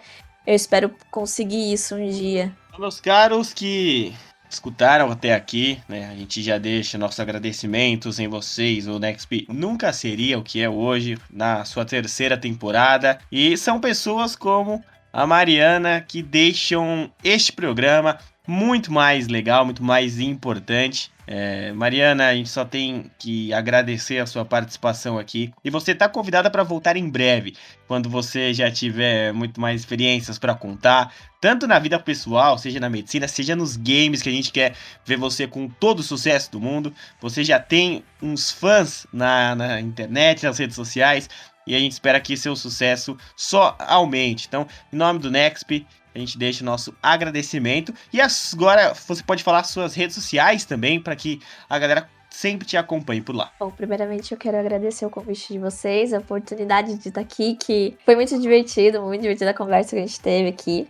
[0.47, 2.51] eu espero conseguir isso um dia.
[2.79, 4.15] Meus caros que
[4.53, 6.09] escutaram até aqui, né?
[6.11, 8.87] A gente já deixa nossos agradecimentos em vocês.
[8.87, 13.19] O Nexp nunca seria o que é hoje na sua terceira temporada.
[13.31, 14.83] E são pessoas como
[15.13, 21.11] a Mariana que deixam este programa muito mais legal, muito mais importante.
[21.33, 25.49] É, Mariana, a gente só tem que agradecer a sua participação aqui.
[25.63, 27.55] E você está convidada para voltar em breve,
[27.87, 32.89] quando você já tiver muito mais experiências para contar, tanto na vida pessoal, seja na
[32.89, 34.75] medicina, seja nos games, que a gente quer
[35.05, 36.93] ver você com todo o sucesso do mundo.
[37.21, 41.29] Você já tem uns fãs na, na internet, nas redes sociais.
[41.65, 44.47] E a gente espera que seu sucesso só aumente.
[44.49, 47.93] Então, em nome do Nexp, a gente deixa o nosso agradecimento.
[48.11, 51.39] E agora você pode falar suas redes sociais também, para que
[51.69, 53.51] a galera sempre te acompanhe por lá.
[53.59, 57.97] Bom, primeiramente eu quero agradecer o convite de vocês, a oportunidade de estar aqui, que
[58.05, 60.87] foi muito divertido, muito divertida a conversa que a gente teve aqui.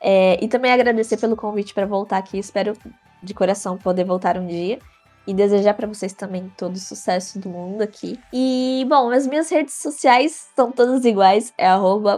[0.00, 2.38] É, e também agradecer pelo convite para voltar aqui.
[2.38, 2.76] Espero
[3.22, 4.78] de coração poder voltar um dia
[5.26, 8.18] e desejar para vocês também todo o sucesso do mundo aqui.
[8.32, 11.68] E, bom, as minhas redes sociais são todas iguais, é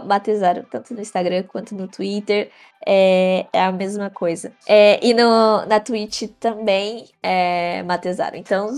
[0.05, 2.49] Batezaro, tanto no Instagram quanto no Twitter,
[2.85, 4.51] é, é a mesma coisa.
[4.67, 8.35] É, e no, na Twitch também é Matezaro.
[8.35, 8.75] Então,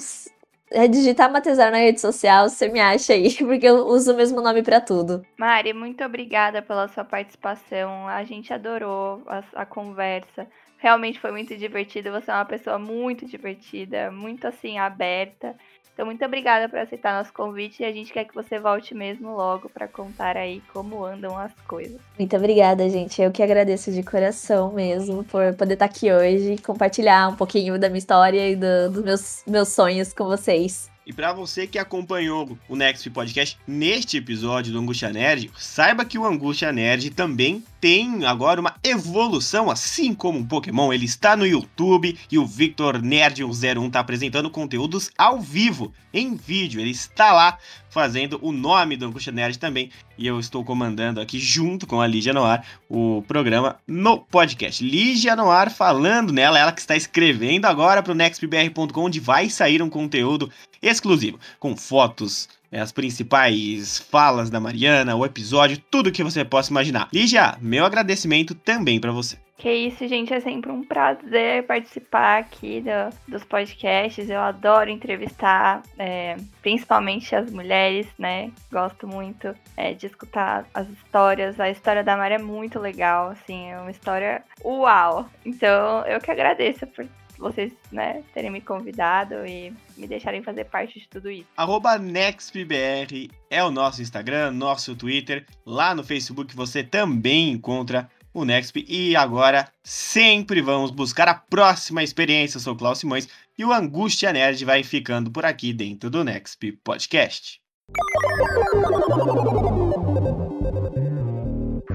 [0.71, 4.41] é digitar Matezaro na rede social, você me acha aí, porque eu uso o mesmo
[4.41, 5.25] nome para tudo.
[5.37, 8.07] Mari, muito obrigada pela sua participação.
[8.07, 10.47] A gente adorou a, a conversa.
[10.77, 12.11] Realmente foi muito divertido.
[12.11, 15.55] Você é uma pessoa muito divertida, muito assim, aberta.
[15.97, 19.35] Então, muito obrigada por aceitar nosso convite e a gente quer que você volte mesmo
[19.35, 21.99] logo para contar aí como andam as coisas.
[22.19, 23.19] Muito obrigada, gente.
[23.19, 27.79] Eu que agradeço de coração mesmo por poder estar aqui hoje e compartilhar um pouquinho
[27.79, 30.87] da minha história e do, dos meus, meus sonhos com vocês.
[31.03, 36.19] E para você que acompanhou o Next Podcast neste episódio do Angústia Nerd, saiba que
[36.19, 40.91] o Angústia Nerd também tem agora uma evolução, assim como um Pokémon.
[40.91, 46.35] Ele está no YouTube e o Victor Nerd 01 está apresentando conteúdos ao vivo, em
[46.35, 46.81] vídeo.
[46.81, 47.57] Ele está lá
[47.89, 49.89] fazendo o nome do Angústia Nerd também.
[50.17, 54.83] E eu estou comandando aqui, junto com a Lígia Noir, o programa no podcast.
[54.83, 59.81] Lígia Noir falando nela, ela que está escrevendo agora para o nextbr.com, onde vai sair
[59.81, 60.51] um conteúdo
[60.81, 67.09] exclusivo, com fotos, as principais falas da Mariana, o episódio, tudo que você possa imaginar.
[67.13, 69.37] Lígia, meu agradecimento também para você.
[69.57, 74.29] Que isso, gente, é sempre um prazer participar aqui do, dos podcasts.
[74.29, 78.51] Eu adoro entrevistar, é, principalmente as mulheres, né?
[78.71, 81.59] Gosto muito é, de escutar as histórias.
[81.59, 85.27] A história da Mari é muito legal, assim, é uma história uau.
[85.43, 87.07] Então, eu que agradeço por
[87.37, 91.47] vocês, né, terem me convidado e me deixarem fazer parte de tudo isso.
[91.55, 95.45] Arroba NextBR é o nosso Instagram, nosso Twitter.
[95.65, 98.85] Lá no Facebook você também encontra o Nexp.
[98.87, 102.57] E agora, sempre vamos buscar a próxima experiência.
[102.57, 103.27] Eu sou o Klaus Simões
[103.57, 107.59] e o Angústia Nerd vai ficando por aqui dentro do Nexp Podcast.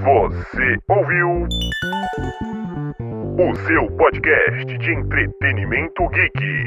[0.02, 1.46] Você ouviu
[3.38, 6.64] o seu podcast de entretenimento geek.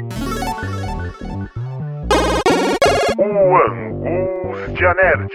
[3.18, 5.34] O Angústia Nerd.